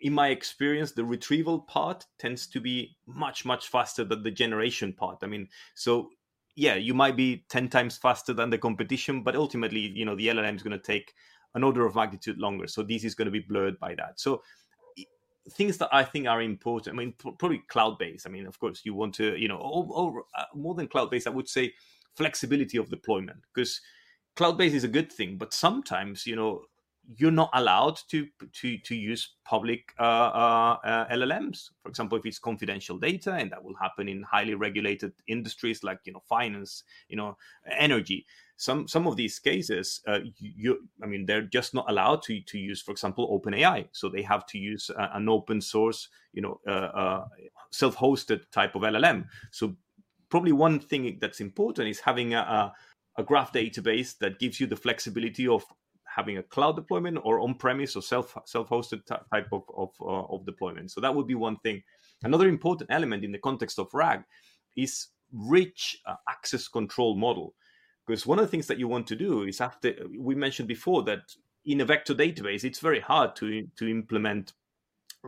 in 0.00 0.12
my 0.12 0.28
experience, 0.28 0.92
the 0.92 1.04
retrieval 1.04 1.60
part 1.60 2.06
tends 2.18 2.46
to 2.48 2.60
be 2.60 2.96
much 3.06 3.44
much 3.44 3.68
faster 3.68 4.04
than 4.04 4.22
the 4.22 4.30
generation 4.30 4.92
part. 4.92 5.18
I 5.22 5.26
mean, 5.26 5.48
so 5.74 6.10
yeah, 6.56 6.76
you 6.76 6.94
might 6.94 7.16
be 7.16 7.44
10 7.48 7.68
times 7.68 7.96
faster 7.96 8.32
than 8.32 8.50
the 8.50 8.58
competition, 8.58 9.22
but 9.22 9.34
ultimately, 9.34 9.80
you 9.80 10.04
know, 10.04 10.14
the 10.14 10.28
LLM 10.28 10.54
is 10.54 10.62
going 10.62 10.78
to 10.78 10.84
take 10.84 11.12
an 11.54 11.64
order 11.64 11.84
of 11.84 11.94
magnitude 11.94 12.38
longer. 12.38 12.68
So 12.68 12.82
this 12.82 13.04
is 13.04 13.14
going 13.14 13.26
to 13.26 13.32
be 13.32 13.40
blurred 13.40 13.78
by 13.80 13.94
that. 13.96 14.20
So 14.20 14.42
things 15.50 15.78
that 15.78 15.88
I 15.92 16.04
think 16.04 16.26
are 16.26 16.42
important, 16.42 16.94
I 16.94 16.98
mean, 16.98 17.14
probably 17.38 17.58
cloud 17.68 17.98
based. 17.98 18.26
I 18.26 18.30
mean, 18.30 18.46
of 18.46 18.58
course, 18.58 18.82
you 18.84 18.94
want 18.94 19.14
to, 19.16 19.36
you 19.36 19.48
know, 19.48 20.22
uh, 20.36 20.44
more 20.54 20.74
than 20.74 20.88
cloud 20.88 21.10
based, 21.10 21.26
I 21.26 21.30
would 21.30 21.48
say 21.48 21.74
flexibility 22.14 22.78
of 22.78 22.88
deployment 22.88 23.40
because 23.52 23.80
cloud 24.36 24.56
based 24.56 24.74
is 24.74 24.84
a 24.84 24.88
good 24.88 25.12
thing, 25.12 25.36
but 25.36 25.52
sometimes, 25.52 26.26
you 26.26 26.36
know, 26.36 26.62
you're 27.16 27.30
not 27.30 27.50
allowed 27.52 27.98
to 28.08 28.26
to 28.52 28.78
to 28.78 28.94
use 28.94 29.34
public 29.44 29.92
uh, 29.98 30.02
uh, 30.02 30.76
uh, 30.84 31.08
LLMs. 31.08 31.70
For 31.82 31.88
example, 31.88 32.18
if 32.18 32.26
it's 32.26 32.38
confidential 32.38 32.98
data, 32.98 33.32
and 33.34 33.50
that 33.52 33.62
will 33.62 33.76
happen 33.80 34.08
in 34.08 34.22
highly 34.22 34.54
regulated 34.54 35.12
industries 35.26 35.82
like 35.82 36.00
you 36.04 36.12
know 36.12 36.22
finance, 36.28 36.84
you 37.08 37.16
know 37.16 37.36
energy. 37.70 38.26
Some 38.56 38.86
some 38.86 39.06
of 39.06 39.16
these 39.16 39.38
cases, 39.38 40.00
uh, 40.06 40.20
you, 40.38 40.88
I 41.02 41.06
mean, 41.06 41.26
they're 41.26 41.42
just 41.42 41.74
not 41.74 41.90
allowed 41.90 42.22
to 42.24 42.40
to 42.40 42.58
use, 42.58 42.80
for 42.80 42.92
example, 42.92 43.28
OpenAI. 43.28 43.88
So 43.92 44.08
they 44.08 44.22
have 44.22 44.46
to 44.46 44.58
use 44.58 44.90
an 44.96 45.28
open 45.28 45.60
source, 45.60 46.08
you 46.32 46.42
know, 46.42 46.60
uh, 46.66 46.70
uh, 46.70 47.24
self-hosted 47.72 48.50
type 48.52 48.74
of 48.76 48.82
LLM. 48.82 49.26
So 49.50 49.76
probably 50.28 50.52
one 50.52 50.78
thing 50.80 51.18
that's 51.20 51.40
important 51.40 51.88
is 51.88 52.00
having 52.00 52.34
a, 52.34 52.38
a 52.38 52.72
a 53.16 53.22
graph 53.22 53.52
database 53.52 54.18
that 54.18 54.38
gives 54.38 54.58
you 54.58 54.66
the 54.66 54.76
flexibility 54.76 55.46
of 55.46 55.64
having 56.14 56.38
a 56.38 56.42
cloud 56.42 56.76
deployment 56.76 57.18
or 57.24 57.40
on-premise 57.40 57.96
or 57.96 58.02
self 58.02 58.36
self-hosted 58.46 59.04
type 59.06 59.48
of 59.52 59.62
of, 59.76 59.90
uh, 60.00 60.34
of 60.34 60.46
deployment. 60.46 60.90
So 60.90 61.00
that 61.00 61.14
would 61.14 61.26
be 61.26 61.34
one 61.34 61.56
thing. 61.58 61.82
Another 62.22 62.48
important 62.48 62.90
element 62.90 63.24
in 63.24 63.32
the 63.32 63.38
context 63.38 63.78
of 63.78 63.88
RAG 63.92 64.22
is 64.76 65.08
rich 65.32 65.98
uh, 66.06 66.14
access 66.28 66.68
control 66.68 67.16
model, 67.16 67.54
because 68.06 68.26
one 68.26 68.38
of 68.38 68.44
the 68.44 68.50
things 68.50 68.66
that 68.66 68.78
you 68.78 68.88
want 68.88 69.06
to 69.08 69.16
do 69.16 69.42
is 69.42 69.60
after 69.60 69.94
we 70.18 70.34
mentioned 70.34 70.68
before 70.68 71.02
that 71.04 71.22
in 71.64 71.80
a 71.80 71.84
vector 71.84 72.14
database, 72.14 72.64
it's 72.64 72.80
very 72.80 73.00
hard 73.00 73.34
to 73.36 73.66
to 73.76 73.88
implement 73.88 74.52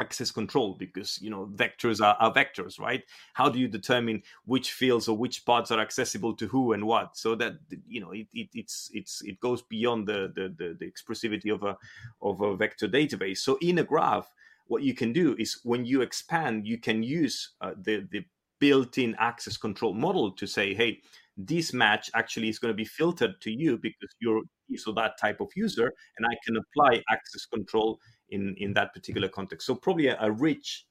access 0.00 0.30
control 0.30 0.74
because 0.78 1.20
you 1.22 1.30
know 1.30 1.48
vectors 1.54 2.04
are, 2.04 2.16
are, 2.20 2.32
vectors 2.32 2.78
right? 2.78 3.02
How 3.34 3.48
do 3.48 3.58
you 3.58 3.68
determine 3.68 4.22
which 4.44 4.72
fields 4.72 5.08
or 5.08 5.16
which 5.16 5.44
parts 5.44 5.70
are 5.70 5.80
accessible 5.80 6.34
to 6.36 6.46
who 6.46 6.72
and 6.72 6.84
what? 6.84 7.16
So 7.16 7.34
that 7.36 7.54
you 7.88 8.00
know 8.00 8.12
it, 8.12 8.26
it 8.32 8.48
it's 8.54 8.90
it's 8.92 9.22
it 9.22 9.40
goes 9.40 9.62
beyond 9.62 10.06
the, 10.06 10.32
the 10.34 10.54
the, 10.56 10.76
the 10.78 10.90
expressivity 10.90 11.52
of 11.52 11.62
a 11.62 11.76
of 12.22 12.40
a 12.40 12.56
vector 12.56 12.88
database. 12.88 13.38
So 13.38 13.58
in 13.60 13.78
a 13.78 13.84
graph 13.84 14.30
what 14.68 14.82
you 14.82 14.94
can 14.94 15.12
do 15.12 15.36
is 15.38 15.60
when 15.62 15.84
you 15.84 16.02
expand 16.02 16.66
you 16.66 16.78
can 16.78 17.02
use 17.02 17.54
uh, 17.60 17.72
the 17.82 18.06
the 18.10 18.24
built-in 18.58 19.14
access 19.18 19.56
control 19.56 19.92
model 19.92 20.30
to 20.32 20.46
say 20.46 20.74
hey 20.74 20.98
this 21.36 21.74
match 21.74 22.10
actually 22.14 22.48
is 22.48 22.58
going 22.58 22.72
to 22.72 22.76
be 22.76 22.84
filtered 22.84 23.38
to 23.42 23.50
you 23.50 23.76
because 23.76 24.08
you're 24.20 24.42
so 24.76 24.92
that 24.92 25.18
type 25.20 25.40
of 25.40 25.48
user 25.54 25.92
and 26.16 26.26
i 26.26 26.34
can 26.44 26.56
apply 26.56 27.02
access 27.10 27.44
control 27.46 27.98
in 28.30 28.54
in 28.58 28.72
that 28.74 28.92
particular 28.94 29.28
context. 29.28 29.66
So 29.66 29.74
probably 29.74 30.08
a, 30.08 30.16
a 30.20 30.30
rich 30.30 30.86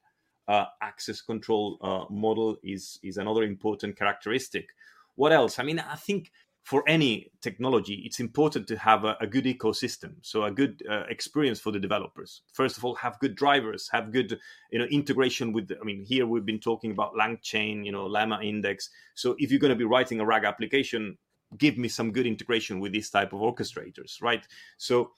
uh, 0.47 0.65
access 0.81 1.21
control 1.21 1.77
uh, 1.81 2.13
model 2.13 2.57
is 2.63 2.99
is 3.03 3.17
another 3.17 3.43
important 3.43 3.97
characteristic. 3.97 4.69
What 5.15 5.31
else? 5.31 5.59
I 5.59 5.63
mean, 5.63 5.79
I 5.79 5.95
think 5.95 6.31
for 6.63 6.83
any 6.87 7.31
technology, 7.41 8.01
it's 8.05 8.19
important 8.19 8.67
to 8.67 8.75
have 8.75 9.05
a, 9.05 9.15
a 9.21 9.27
good 9.27 9.45
ecosystem, 9.45 10.15
so 10.21 10.45
a 10.45 10.51
good 10.51 10.81
uh, 10.89 11.03
experience 11.09 11.59
for 11.59 11.71
the 11.71 11.79
developers. 11.79 12.41
First 12.53 12.77
of 12.77 12.83
all, 12.83 12.95
have 12.95 13.19
good 13.19 13.35
drivers, 13.35 13.87
have 13.91 14.11
good 14.11 14.39
you 14.71 14.79
know 14.79 14.85
integration 14.85 15.53
with. 15.53 15.71
I 15.79 15.83
mean, 15.83 16.03
here 16.03 16.25
we've 16.25 16.45
been 16.45 16.59
talking 16.59 16.91
about 16.91 17.13
LangChain, 17.13 17.85
you 17.85 17.91
know, 17.91 18.05
Llama 18.05 18.39
Index. 18.41 18.89
So 19.13 19.35
if 19.37 19.51
you're 19.51 19.59
going 19.59 19.73
to 19.73 19.75
be 19.77 19.85
writing 19.85 20.19
a 20.19 20.25
RAG 20.25 20.43
application, 20.43 21.17
give 21.57 21.77
me 21.77 21.87
some 21.87 22.11
good 22.11 22.25
integration 22.25 22.79
with 22.79 22.93
this 22.93 23.09
type 23.09 23.33
of 23.33 23.39
orchestrators, 23.39 24.21
right? 24.21 24.45
So 24.77 25.11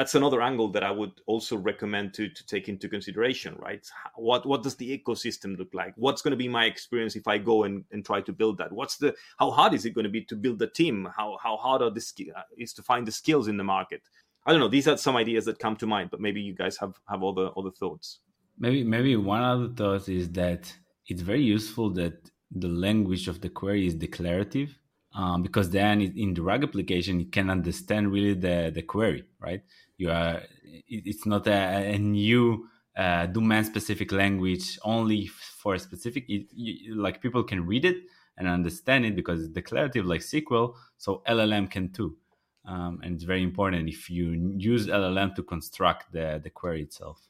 that's 0.00 0.14
another 0.14 0.40
angle 0.40 0.68
that 0.68 0.82
I 0.82 0.90
would 0.90 1.20
also 1.26 1.58
recommend 1.58 2.14
to 2.14 2.30
to 2.30 2.46
take 2.46 2.70
into 2.70 2.88
consideration, 2.88 3.54
right? 3.58 3.84
What 4.16 4.46
what 4.46 4.62
does 4.62 4.76
the 4.76 4.88
ecosystem 4.98 5.58
look 5.58 5.74
like? 5.74 5.92
What's 5.96 6.22
going 6.22 6.30
to 6.30 6.42
be 6.44 6.48
my 6.48 6.64
experience 6.64 7.16
if 7.16 7.28
I 7.28 7.36
go 7.36 7.64
and, 7.64 7.84
and 7.92 8.02
try 8.02 8.22
to 8.22 8.32
build 8.32 8.56
that? 8.58 8.72
What's 8.72 8.96
the 8.96 9.14
how 9.38 9.50
hard 9.50 9.74
is 9.74 9.84
it 9.84 9.90
going 9.96 10.08
to 10.10 10.16
be 10.18 10.24
to 10.24 10.36
build 10.36 10.62
a 10.62 10.70
team? 10.80 10.96
How 11.18 11.36
how 11.44 11.58
hard 11.58 11.82
are 11.82 11.90
the 11.90 12.02
uh, 12.34 12.40
is 12.56 12.72
to 12.78 12.82
find 12.82 13.06
the 13.06 13.12
skills 13.12 13.46
in 13.46 13.58
the 13.58 13.68
market? 13.76 14.00
I 14.46 14.52
don't 14.52 14.60
know. 14.60 14.72
These 14.76 14.88
are 14.88 14.96
some 14.96 15.16
ideas 15.16 15.44
that 15.44 15.58
come 15.58 15.76
to 15.76 15.86
mind, 15.86 16.08
but 16.10 16.20
maybe 16.26 16.40
you 16.40 16.54
guys 16.54 16.78
have 16.78 16.94
have 17.12 17.22
other 17.22 17.50
other 17.58 17.72
thoughts. 17.80 18.20
Maybe 18.58 18.82
maybe 18.82 19.12
one 19.16 19.42
other 19.42 19.68
thought 19.68 20.08
is 20.08 20.30
that 20.42 20.62
it's 21.10 21.24
very 21.32 21.42
useful 21.56 21.90
that 22.00 22.16
the 22.64 22.72
language 22.86 23.28
of 23.28 23.42
the 23.42 23.50
query 23.50 23.86
is 23.86 23.94
declarative 24.06 24.70
um, 25.14 25.42
because 25.42 25.70
then 25.70 26.00
in 26.00 26.34
the 26.34 26.42
RAG 26.42 26.62
application 26.62 27.20
it 27.20 27.32
can 27.32 27.50
understand 27.50 28.12
really 28.12 28.34
the 28.34 28.70
the 28.72 28.82
query, 28.82 29.24
right? 29.40 29.62
You 30.00 30.10
are 30.10 30.42
it's 30.88 31.26
not 31.26 31.46
a, 31.46 31.94
a 31.94 31.98
new 31.98 32.66
uh, 32.96 33.26
domain 33.26 33.64
specific 33.64 34.12
language 34.12 34.78
only 34.82 35.26
for 35.26 35.74
a 35.74 35.78
specific 35.78 36.24
it, 36.28 36.46
you, 36.52 36.94
like 36.94 37.20
people 37.20 37.42
can 37.42 37.66
read 37.66 37.84
it 37.84 37.96
and 38.36 38.48
understand 38.48 39.04
it 39.04 39.14
because 39.14 39.42
it's 39.42 39.52
declarative 39.52 40.06
like 40.06 40.22
SQL, 40.22 40.74
so 40.96 41.22
LLM 41.28 41.70
can 41.70 41.92
too. 41.92 42.16
Um, 42.64 43.00
and 43.02 43.14
it's 43.14 43.24
very 43.24 43.42
important 43.42 43.88
if 43.88 44.10
you 44.10 44.54
use 44.56 44.86
LLM 44.86 45.34
to 45.36 45.42
construct 45.42 46.12
the, 46.12 46.40
the 46.42 46.50
query 46.50 46.82
itself. 46.82 47.28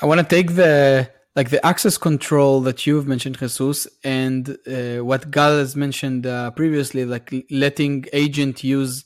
I 0.00 0.06
want 0.06 0.20
to 0.20 0.26
take 0.26 0.54
the 0.54 1.10
like 1.36 1.50
the 1.50 1.64
access 1.64 1.96
control 1.98 2.60
that 2.62 2.86
you've 2.86 3.06
mentioned, 3.06 3.38
Jesus, 3.38 3.86
and 4.02 4.56
uh, 4.66 5.04
what 5.04 5.30
Gal 5.30 5.58
has 5.58 5.76
mentioned 5.76 6.26
uh, 6.26 6.50
previously, 6.52 7.04
like 7.04 7.32
letting 7.50 8.06
agent 8.12 8.64
use 8.64 9.04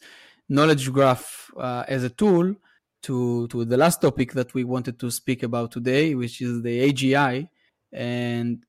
knowledge 0.49 0.91
graph 0.93 1.51
uh, 1.59 1.85
as 1.89 2.05
a 2.05 2.11
tool 2.11 2.55
to 3.03 3.49
to 3.49 3.65
the 3.65 3.77
last 3.77 4.01
topic 4.01 4.33
that 4.33 4.55
we 4.55 4.65
wanted 4.65 4.99
to 5.01 5.11
speak 5.11 5.43
about 5.43 5.73
today, 5.73 6.15
which 6.15 6.41
is 6.41 6.63
the 6.63 6.93
AGI, 6.93 7.49
and 7.93 8.65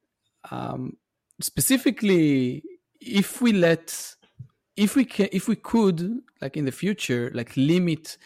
um, 0.52 0.98
specifically, 1.42 2.64
if 3.00 3.42
we 3.42 3.54
let 3.54 4.16
if 4.76 4.96
we 4.96 5.06
can 5.06 5.30
if 5.32 5.48
we 5.48 5.56
could 5.56 6.22
like 6.42 6.58
in 6.58 6.66
the 6.66 6.72
future 6.72 7.32
like 7.34 7.56
limit 7.56 8.18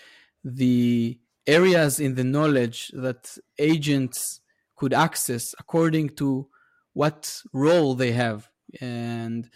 the 0.44 1.20
areas 1.46 2.00
in 2.00 2.16
the 2.16 2.24
knowledge 2.24 2.90
that 2.94 3.38
agents 3.60 4.42
could 4.76 4.94
access 4.94 5.54
according 5.60 6.10
to 6.10 6.48
what 6.94 7.42
role 7.54 7.96
they 7.96 8.12
have 8.12 8.50
and 8.80 9.50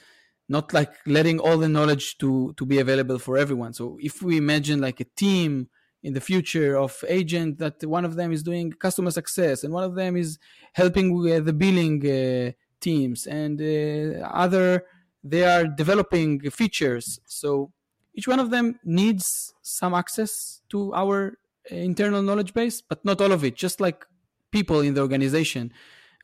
not 0.50 0.74
like 0.74 0.94
letting 1.06 1.40
all 1.40 1.58
the 1.58 1.70
knowledge 1.70 2.18
to 2.18 2.54
to 2.58 2.66
be 2.66 2.80
available 2.80 3.18
for 3.18 3.38
everyone. 3.38 3.74
So 3.74 3.98
if 4.02 4.22
we 4.22 4.38
imagine 4.38 4.82
like 4.82 5.00
a 5.00 5.06
team 5.16 5.70
in 6.04 6.14
the 6.14 6.22
future 6.22 6.78
of 6.78 7.04
agent 7.08 7.60
that 7.60 7.84
one 7.86 8.06
of 8.06 8.16
them 8.16 8.32
is 8.32 8.44
doing 8.44 8.72
customer 8.72 9.12
success 9.12 9.64
and 9.64 9.74
one 9.74 9.84
of 9.84 9.96
them 9.96 10.16
is 10.16 10.40
helping 10.74 11.14
with 11.14 11.46
the 11.46 11.54
billing 11.54 11.98
uh, 12.08 12.52
teams. 12.80 13.28
And 13.28 13.62
uh, 13.62 14.26
other 14.26 14.86
they 15.24 15.44
are 15.44 15.66
developing 15.66 16.50
features. 16.50 17.20
So 17.26 17.72
each 18.16 18.28
one 18.28 18.40
of 18.40 18.50
them 18.50 18.80
needs 18.84 19.54
some 19.62 19.94
access 19.94 20.62
to 20.70 20.94
our 20.94 21.38
internal 21.70 22.24
knowledge 22.24 22.54
base 22.56 22.82
but 22.82 23.06
not 23.06 23.22
all 23.22 23.32
of 23.32 23.44
it 23.44 23.56
just 23.56 23.80
like 23.80 24.04
people 24.52 24.80
in 24.82 24.96
the 24.96 25.02
organization 25.02 25.72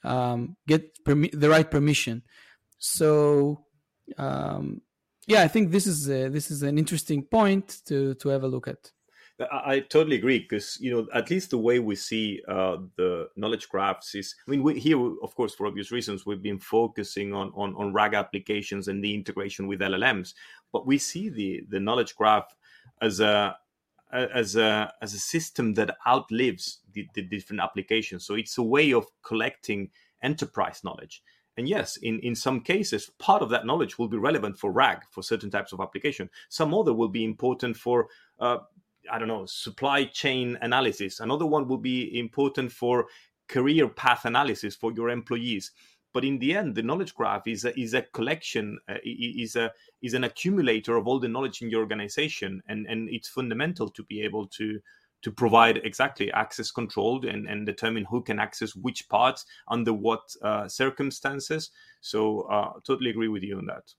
um, 0.04 0.58
get 0.68 1.04
permi- 1.06 1.40
the 1.40 1.50
right 1.50 1.70
permission. 1.70 2.24
So 2.80 3.66
um, 4.18 4.82
yeah 5.28 5.42
i 5.44 5.48
think 5.48 5.72
this 5.72 5.86
is 5.86 6.10
a, 6.10 6.30
this 6.30 6.50
is 6.50 6.64
an 6.64 6.78
interesting 6.78 7.22
point 7.22 7.82
to 7.86 8.16
to 8.16 8.30
have 8.30 8.44
a 8.44 8.48
look 8.48 8.68
at 8.68 8.92
I, 9.40 9.74
I 9.74 9.80
totally 9.80 10.18
agree 10.18 10.40
because 10.40 10.78
you 10.80 10.92
know 10.92 11.08
at 11.14 11.30
least 11.30 11.52
the 11.52 11.58
way 11.58 11.80
we 11.80 11.96
see 11.96 12.42
uh, 12.48 12.78
the 12.96 13.30
knowledge 13.36 13.70
graphs 13.70 14.16
is. 14.16 14.36
I 14.48 14.52
mean, 14.52 14.64
we, 14.64 14.80
here, 14.80 14.98
of 15.22 15.36
course, 15.36 15.54
for 15.54 15.68
obvious 15.68 15.92
reasons, 15.92 16.26
we've 16.26 16.42
been 16.42 16.60
focusing 16.60 17.34
on, 17.34 17.52
on 17.56 17.76
on 17.76 17.94
RAG 17.94 18.14
applications 18.14 18.88
and 18.88 19.04
the 19.04 19.14
integration 19.14 19.68
with 19.68 19.80
LLMs, 19.80 20.34
but 20.72 20.86
we 20.86 20.98
see 20.98 21.30
the 21.30 21.64
the 21.70 21.80
knowledge 21.80 22.16
graph 22.16 22.56
as 23.02 23.20
a 23.20 23.58
as 24.12 24.56
a 24.56 24.94
as 25.02 25.14
a 25.14 25.20
system 25.20 25.74
that 25.76 25.98
outlives 26.08 26.80
the, 26.94 27.08
the 27.14 27.22
different 27.22 27.62
applications. 27.62 28.26
So 28.26 28.36
it's 28.36 28.58
a 28.58 28.64
way 28.64 28.94
of 28.94 29.06
collecting 29.24 29.90
enterprise 30.24 30.82
knowledge. 30.84 31.22
And 31.58 31.68
yes, 31.68 31.98
in, 31.98 32.20
in 32.20 32.36
some 32.36 32.62
cases, 32.62 33.10
part 33.18 33.42
of 33.42 33.50
that 33.50 33.66
knowledge 33.66 33.98
will 33.98 34.08
be 34.08 34.18
relevant 34.18 34.60
for 34.60 34.72
RAG 34.72 35.00
for 35.10 35.24
certain 35.24 35.50
types 35.50 35.74
of 35.74 35.80
application. 35.80 36.30
Some 36.50 36.72
other 36.72 36.94
will 36.94 37.08
be 37.08 37.24
important 37.24 37.76
for 37.76 38.10
uh, 38.40 38.58
I 39.12 39.20
don't 39.20 39.28
know, 39.28 39.46
supply 39.46 40.06
chain 40.06 40.58
analysis. 40.62 41.20
Another 41.20 41.46
one 41.46 41.68
will 41.68 41.78
be 41.78 42.20
important 42.20 42.72
for 42.72 43.08
career 43.48 43.88
path 43.88 44.26
analysis 44.26 44.76
for 44.76 44.92
your 44.92 45.10
employees. 45.10 45.72
But 46.14 46.26
in 46.26 46.40
the 46.40 46.56
end, 46.56 46.76
the 46.76 46.84
knowledge 46.84 47.14
graph 47.14 47.48
is 47.48 47.66
a, 47.66 47.80
is 47.80 47.94
a 47.94 48.02
collection, 48.02 48.80
uh, 48.90 48.96
is 49.04 49.56
a 49.56 49.72
is 50.02 50.14
an 50.14 50.24
accumulator 50.24 50.96
of 50.96 51.08
all 51.08 51.20
the 51.20 51.28
knowledge 51.28 51.62
in 51.62 51.70
your 51.70 51.82
organization, 51.82 52.62
and 52.68 52.88
and 52.88 53.10
it's 53.10 53.30
fundamental 53.30 53.90
to 53.90 54.04
be 54.04 54.22
able 54.22 54.48
to 54.48 54.80
to 55.22 55.32
provide 55.32 55.78
exactly 55.84 56.32
access 56.32 56.72
controlled 56.72 57.26
and, 57.26 57.48
and 57.48 57.66
determine 57.66 58.06
who 58.06 58.22
can 58.22 58.40
access 58.40 58.76
which 58.76 59.10
parts 59.10 59.46
under 59.68 59.94
what 59.94 60.22
uh, 60.42 60.68
circumstances. 60.68 61.72
So, 62.02 62.42
uh, 62.42 62.74
totally 62.86 63.10
agree 63.10 63.28
with 63.28 63.44
you 63.44 63.58
on 63.58 63.66
that. 63.66 63.94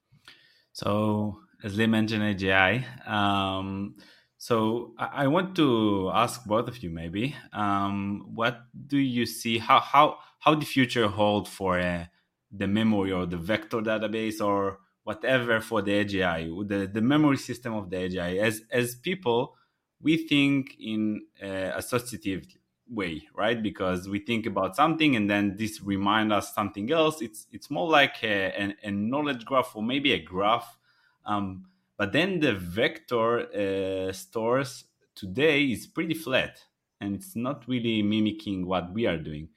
So, 0.73 1.41
as 1.65 1.77
Lee 1.77 1.87
mentioned, 1.87 2.23
AGI. 2.23 3.09
Um, 3.09 3.97
so 4.39 4.95
I 4.97 5.27
want 5.27 5.57
to 5.57 6.13
ask 6.15 6.45
both 6.45 6.69
of 6.69 6.81
you 6.83 6.91
maybe, 6.91 7.35
um, 7.53 8.31
what 8.35 8.61
do 8.87 8.97
you 8.97 9.27
see 9.27 9.59
how 9.59 9.81
how 9.81 10.19
how 10.39 10.55
the 10.55 10.65
future 10.65 11.09
hold 11.09 11.49
for 11.49 11.81
uh, 11.81 12.07
the 12.53 12.69
memory 12.69 13.11
or 13.11 13.27
the 13.27 13.37
vector 13.37 13.79
database 13.79 14.41
or 14.41 14.79
whatever 15.03 15.61
for 15.61 15.83
the 15.83 15.91
AGI, 15.91 16.69
the 16.69 16.87
the 16.87 17.01
memory 17.01 17.37
system 17.37 17.75
of 17.75 17.91
the 17.91 17.97
AGI. 17.97 18.39
As 18.39 18.63
as 18.71 18.95
people, 18.95 19.57
we 20.01 20.17
think 20.17 20.77
in 20.79 21.23
uh, 21.43 21.73
associative 21.75 22.47
way, 22.89 23.27
right? 23.35 23.61
Because 23.61 24.09
we 24.09 24.21
think 24.21 24.47
about 24.47 24.77
something 24.77 25.17
and 25.17 25.29
then 25.29 25.57
this 25.57 25.83
remind 25.83 26.33
us 26.33 26.55
something 26.55 26.93
else. 26.93 27.21
It's 27.21 27.49
it's 27.51 27.71
more 27.71 27.89
like 27.89 28.23
a, 28.23 28.53
a, 28.53 28.77
a 28.85 28.91
knowledge 28.93 29.45
graph 29.45 29.75
or 29.75 29.83
maybe 29.83 30.13
a 30.13 30.23
graph. 30.23 30.79
Um, 31.27 31.67
but 31.99 32.13
then 32.13 32.41
the 32.41 32.55
vector 32.55 34.09
uh, 34.09 34.13
stores 34.13 34.85
today 35.15 35.65
is 35.65 35.87
pretty 35.87 36.15
flat 36.15 36.61
and 37.01 37.15
it's 37.15 37.37
not 37.37 37.69
really 37.69 38.03
mimicking 38.03 38.67
what 38.67 38.93
we 38.93 39.07
are 39.07 39.19
doing. 39.19 39.49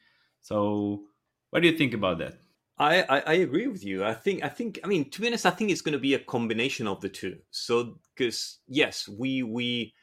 So, 0.41 1.03
what 1.51 1.61
do 1.61 1.69
you 1.69 1.77
think 1.77 1.93
about 1.93 2.17
that? 2.17 2.39
I, 2.77 3.03
I, 3.03 3.19
I 3.19 3.33
agree 3.33 3.67
with 3.67 3.85
you. 3.85 4.03
I 4.03 4.15
think 4.15 4.43
I 4.43 4.49
think 4.49 4.79
I 4.83 4.87
mean 4.87 5.09
to 5.11 5.21
be 5.21 5.27
honest, 5.27 5.45
I 5.45 5.51
think 5.51 5.69
it's 5.69 5.81
going 5.81 5.93
to 5.93 5.99
be 5.99 6.15
a 6.15 6.19
combination 6.19 6.87
of 6.87 6.99
the 6.99 7.09
two. 7.09 7.37
So 7.51 7.99
because 8.15 8.57
yes, 8.67 9.07
we 9.07 9.43
we 9.43 9.93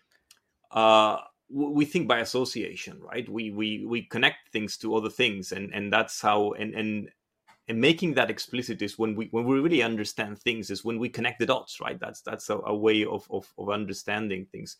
uh 0.71 1.19
we 1.51 1.85
think 1.87 2.07
by 2.07 2.21
association, 2.21 3.01
right? 3.03 3.29
We 3.29 3.51
we 3.51 3.85
we 3.85 4.03
connect 4.03 4.53
things 4.53 4.77
to 4.79 4.95
other 4.95 5.11
things, 5.11 5.51
and 5.51 5.75
and 5.75 5.93
that's 5.93 6.21
how 6.21 6.53
and 6.53 6.75
and 6.75 7.11
and 7.69 7.81
making 7.81 8.15
that 8.15 8.31
explicit 8.31 8.81
is 8.81 8.99
when 8.99 9.15
we 9.15 9.29
when 9.31 9.45
we 9.45 9.61
really 9.61 9.83
understand 9.83 10.39
things 10.39 10.71
is 10.71 10.85
when 10.85 10.99
we 10.99 11.09
connect 11.09 11.39
the 11.39 11.47
dots 11.47 11.81
right? 11.81 12.01
That's 12.01 12.23
that's 12.23 12.49
a, 12.51 12.59
a 12.59 12.75
way 12.75 13.05
of, 13.05 13.27
of, 13.31 13.53
of 13.59 13.71
understanding 13.71 14.47
things. 14.47 14.77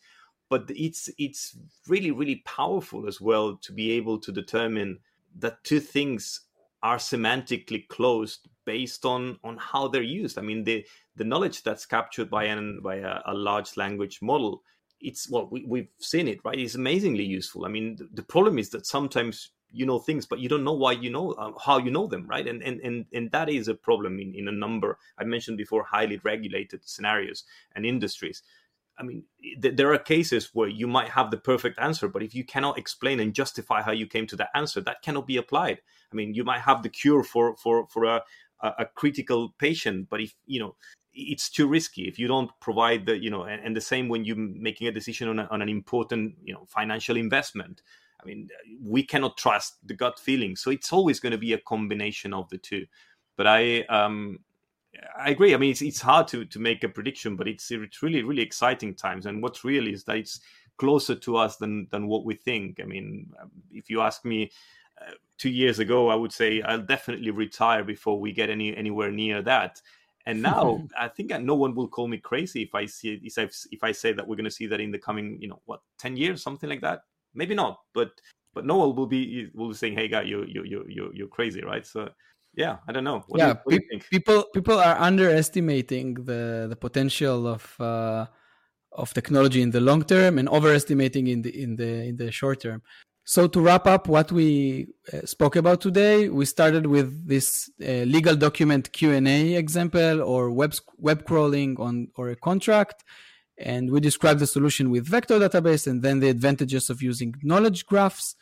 But 0.49 0.65
it's 0.69 1.09
it's 1.17 1.55
really 1.87 2.11
really 2.11 2.37
powerful 2.45 3.07
as 3.07 3.21
well 3.21 3.57
to 3.57 3.71
be 3.71 3.91
able 3.91 4.17
to 4.19 4.31
determine 4.31 4.99
that 5.37 5.63
two 5.63 5.79
things 5.79 6.41
are 6.81 6.97
semantically 6.97 7.87
closed 7.89 8.47
based 8.65 9.05
on 9.05 9.37
on 9.43 9.57
how 9.57 9.87
they're 9.87 10.01
used. 10.01 10.39
I 10.39 10.41
mean 10.41 10.63
the 10.63 10.85
the 11.15 11.23
knowledge 11.23 11.61
that's 11.61 11.85
captured 11.85 12.29
by 12.29 12.45
an 12.45 12.79
by 12.81 12.95
a, 12.95 13.19
a 13.27 13.33
large 13.33 13.77
language 13.77 14.19
model 14.21 14.63
it's 15.01 15.29
well 15.29 15.47
we, 15.49 15.63
we've 15.65 15.87
seen 15.99 16.27
it 16.27 16.39
right? 16.43 16.57
It's 16.57 16.75
amazingly 16.75 17.23
useful. 17.23 17.65
I 17.65 17.69
mean 17.69 17.95
the, 17.97 18.09
the 18.13 18.23
problem 18.23 18.57
is 18.57 18.69
that 18.71 18.85
sometimes 18.85 19.51
you 19.71 19.85
know 19.85 19.99
things 19.99 20.25
but 20.25 20.39
you 20.39 20.49
don't 20.49 20.63
know 20.63 20.73
why 20.73 20.91
you 20.91 21.09
know 21.09 21.31
uh, 21.31 21.51
how 21.63 21.77
you 21.77 21.91
know 21.91 22.07
them 22.07 22.25
right? 22.27 22.47
And 22.47 22.61
and 22.63 22.79
and, 22.81 23.05
and 23.13 23.31
that 23.31 23.49
is 23.49 23.67
a 23.67 23.75
problem 23.75 24.19
in, 24.19 24.33
in 24.33 24.47
a 24.47 24.51
number 24.51 24.97
i 25.17 25.23
mentioned 25.23 25.57
before 25.57 25.83
highly 25.83 26.17
regulated 26.23 26.81
scenarios 26.87 27.43
and 27.75 27.85
industries. 27.85 28.43
I 28.97 29.03
mean 29.03 29.23
th- 29.61 29.75
there 29.75 29.93
are 29.93 29.99
cases 29.99 30.49
where 30.53 30.67
you 30.67 30.87
might 30.87 31.09
have 31.09 31.31
the 31.31 31.37
perfect 31.37 31.79
answer 31.79 32.07
but 32.07 32.23
if 32.23 32.35
you 32.35 32.43
cannot 32.43 32.77
explain 32.77 33.19
and 33.19 33.33
justify 33.33 33.81
how 33.81 33.91
you 33.91 34.07
came 34.07 34.27
to 34.27 34.35
that 34.37 34.49
answer 34.53 34.81
that 34.81 35.01
cannot 35.01 35.27
be 35.27 35.37
applied. 35.37 35.81
I 36.11 36.15
mean 36.15 36.33
you 36.33 36.43
might 36.43 36.61
have 36.61 36.83
the 36.83 36.89
cure 36.89 37.23
for 37.23 37.55
for 37.55 37.87
for 37.87 38.03
a 38.05 38.23
a 38.61 38.85
critical 38.93 39.55
patient 39.57 40.09
but 40.09 40.19
if 40.19 40.35
you 40.45 40.59
know 40.59 40.75
it's 41.13 41.49
too 41.49 41.67
risky. 41.67 42.07
If 42.07 42.19
you 42.19 42.27
don't 42.27 42.51
provide 42.59 43.05
the 43.05 43.17
you 43.17 43.29
know 43.29 43.43
and, 43.43 43.63
and 43.63 43.75
the 43.75 43.81
same 43.81 44.09
when 44.09 44.25
you're 44.25 44.35
making 44.35 44.87
a 44.87 44.91
decision 44.91 45.27
on, 45.27 45.39
a, 45.39 45.47
on 45.51 45.61
an 45.61 45.69
important 45.69 46.35
you 46.43 46.53
know 46.53 46.65
financial 46.67 47.17
investment 47.17 47.81
I 48.21 48.25
mean, 48.25 48.49
we 48.81 49.03
cannot 49.03 49.37
trust 49.37 49.75
the 49.87 49.93
gut 49.93 50.19
feeling. 50.19 50.55
So 50.55 50.71
it's 50.71 50.91
always 50.91 51.19
going 51.19 51.31
to 51.31 51.37
be 51.37 51.53
a 51.53 51.59
combination 51.59 52.33
of 52.33 52.49
the 52.49 52.57
two. 52.57 52.85
But 53.37 53.47
I, 53.47 53.81
um, 53.83 54.39
I 55.17 55.29
agree. 55.29 55.53
I 55.53 55.57
mean, 55.57 55.71
it's, 55.71 55.81
it's 55.81 56.01
hard 56.01 56.27
to, 56.29 56.45
to 56.45 56.59
make 56.59 56.83
a 56.83 56.89
prediction, 56.89 57.35
but 57.35 57.47
it's, 57.47 57.71
it's 57.71 58.03
really, 58.03 58.23
really 58.23 58.41
exciting 58.41 58.95
times. 58.95 59.25
And 59.25 59.41
what's 59.41 59.63
real 59.63 59.87
is 59.87 60.03
that 60.05 60.17
it's 60.17 60.41
closer 60.77 61.15
to 61.15 61.37
us 61.37 61.57
than, 61.57 61.87
than 61.91 62.07
what 62.07 62.25
we 62.25 62.35
think. 62.35 62.79
I 62.81 62.85
mean, 62.85 63.31
um, 63.41 63.51
if 63.71 63.89
you 63.89 64.01
ask 64.01 64.25
me 64.25 64.51
uh, 65.01 65.11
two 65.37 65.49
years 65.49 65.79
ago, 65.79 66.09
I 66.09 66.15
would 66.15 66.33
say 66.33 66.61
I'll 66.61 66.81
definitely 66.81 67.31
retire 67.31 67.83
before 67.83 68.19
we 68.19 68.33
get 68.33 68.49
any 68.49 68.75
anywhere 68.75 69.11
near 69.11 69.41
that. 69.43 69.81
And 70.25 70.41
now 70.51 70.85
I 70.97 71.07
think 71.07 71.31
no 71.39 71.55
one 71.55 71.75
will 71.75 71.87
call 71.87 72.07
me 72.07 72.17
crazy 72.17 72.63
if 72.63 72.75
I 72.75 72.85
see 72.85 73.21
if 73.23 73.37
I, 73.37 73.49
if 73.71 73.83
I 73.83 73.91
say 73.91 74.11
that 74.11 74.27
we're 74.27 74.35
going 74.35 74.45
to 74.45 74.51
see 74.51 74.67
that 74.67 74.81
in 74.81 74.91
the 74.91 74.99
coming, 74.99 75.37
you 75.41 75.47
know, 75.47 75.61
what 75.65 75.81
ten 75.97 76.17
years, 76.17 76.43
something 76.43 76.69
like 76.69 76.81
that 76.81 77.03
maybe 77.33 77.55
not, 77.55 77.79
but 77.93 78.11
but 78.53 78.65
no 78.65 78.77
one 78.77 78.95
will 78.95 79.07
be 79.07 79.49
will 79.53 79.69
be 79.69 79.75
saying, 79.75 79.95
"Hey, 79.95 80.07
guy, 80.07 80.23
you 80.23 80.45
you 80.47 80.63
you 80.63 80.85
you 80.87 81.11
you're 81.13 81.27
crazy," 81.27 81.61
right? 81.61 81.85
So 81.85 82.09
yeah, 82.55 82.77
I 82.87 82.91
don't 82.91 83.03
know. 83.03 83.23
What 83.27 83.39
yeah, 83.39 83.53
do 83.53 83.75
you, 83.75 83.79
pe- 83.79 83.99
people 84.09 84.45
people 84.53 84.79
are 84.79 84.97
underestimating 84.97 86.15
the 86.15 86.67
the 86.69 86.75
potential 86.75 87.47
of 87.47 87.75
uh, 87.79 88.25
of 88.91 89.13
technology 89.13 89.61
in 89.61 89.71
the 89.71 89.79
long 89.79 90.03
term 90.03 90.37
and 90.37 90.49
overestimating 90.49 91.27
in 91.27 91.41
the 91.41 91.63
in 91.63 91.75
the 91.75 92.07
in 92.09 92.17
the 92.17 92.31
short 92.31 92.61
term. 92.61 92.81
So 93.23 93.47
to 93.47 93.61
wrap 93.61 93.85
up 93.85 94.07
what 94.07 94.31
we 94.31 94.87
uh, 95.13 95.23
spoke 95.25 95.55
about 95.55 95.81
today, 95.81 96.29
we 96.29 96.45
started 96.45 96.87
with 96.87 97.27
this 97.27 97.69
uh, 97.79 98.03
legal 98.15 98.35
document 98.35 98.91
Q&A 98.91 99.53
example 99.53 100.23
or 100.23 100.49
web 100.49 100.73
web 100.97 101.25
crawling 101.25 101.79
on 101.79 102.07
or 102.15 102.29
a 102.29 102.35
contract 102.35 103.03
and 103.59 103.91
we 103.91 103.99
described 103.99 104.39
the 104.39 104.47
solution 104.47 104.89
with 104.89 105.05
vector 105.05 105.37
database 105.37 105.85
and 105.85 106.01
then 106.01 106.19
the 106.19 106.29
advantages 106.29 106.89
of 106.89 107.01
using 107.01 107.35
knowledge 107.43 107.85
graphs. 107.85 108.35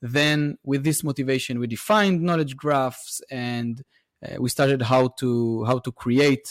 Then 0.00 0.56
with 0.64 0.84
this 0.84 1.04
motivation 1.04 1.58
we 1.58 1.66
defined 1.66 2.22
knowledge 2.22 2.56
graphs 2.56 3.20
and 3.30 3.82
uh, 4.24 4.36
we 4.38 4.48
started 4.48 4.82
how 4.82 5.08
to 5.18 5.64
how 5.64 5.78
to 5.78 5.92
create 5.92 6.48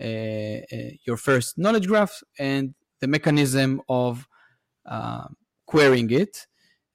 uh, 0.00 0.04
uh, 0.04 0.60
your 1.04 1.16
first 1.16 1.58
knowledge 1.58 1.86
graph 1.86 2.22
and 2.38 2.74
the 3.00 3.06
mechanism 3.06 3.80
of 3.88 4.26
querying 5.66 6.10
it. 6.10 6.46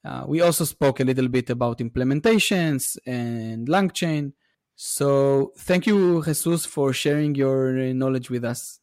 Uh, 0.03 0.23
we 0.27 0.41
also 0.41 0.65
spoke 0.65 0.99
a 0.99 1.03
little 1.03 1.27
bit 1.27 1.49
about 1.49 1.79
implementations 1.79 2.97
and 3.05 3.67
LangChain. 3.67 4.33
So 4.75 5.51
thank 5.57 5.87
you, 5.87 6.23
Jesus, 6.23 6.65
for 6.65 6.93
sharing 6.93 7.35
your 7.35 7.93
knowledge 7.93 8.29
with 8.29 8.45
us. 8.45 8.79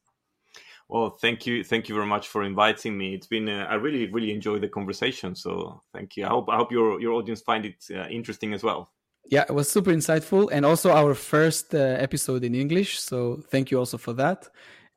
Well, 0.88 1.10
thank 1.10 1.46
you, 1.46 1.64
thank 1.64 1.88
you 1.88 1.94
very 1.94 2.06
much 2.06 2.28
for 2.28 2.42
inviting 2.42 2.96
me. 2.96 3.14
It's 3.14 3.26
been 3.26 3.48
uh, 3.48 3.66
I 3.68 3.74
really 3.74 4.10
really 4.12 4.32
enjoyed 4.32 4.60
the 4.60 4.68
conversation. 4.68 5.34
So 5.34 5.80
thank 5.92 6.16
you. 6.16 6.26
I 6.26 6.28
hope 6.28 6.48
I 6.48 6.56
hope 6.56 6.70
your 6.70 7.00
your 7.00 7.12
audience 7.14 7.40
find 7.40 7.64
it 7.64 7.84
uh, 7.90 8.06
interesting 8.08 8.52
as 8.52 8.62
well. 8.62 8.90
Yeah, 9.30 9.44
it 9.48 9.54
was 9.54 9.70
super 9.70 9.90
insightful, 9.90 10.50
and 10.52 10.66
also 10.66 10.90
our 10.90 11.14
first 11.14 11.74
uh, 11.74 11.78
episode 11.78 12.44
in 12.44 12.54
English. 12.54 13.00
So 13.00 13.42
thank 13.50 13.70
you 13.70 13.78
also 13.78 13.96
for 13.96 14.12
that, 14.14 14.48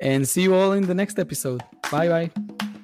and 0.01 0.27
see 0.27 0.43
you 0.43 0.53
all 0.53 0.73
in 0.73 0.85
the 0.85 0.95
next 0.95 1.17
episode. 1.19 1.63
Bye 1.89 2.09
bye. 2.09 2.76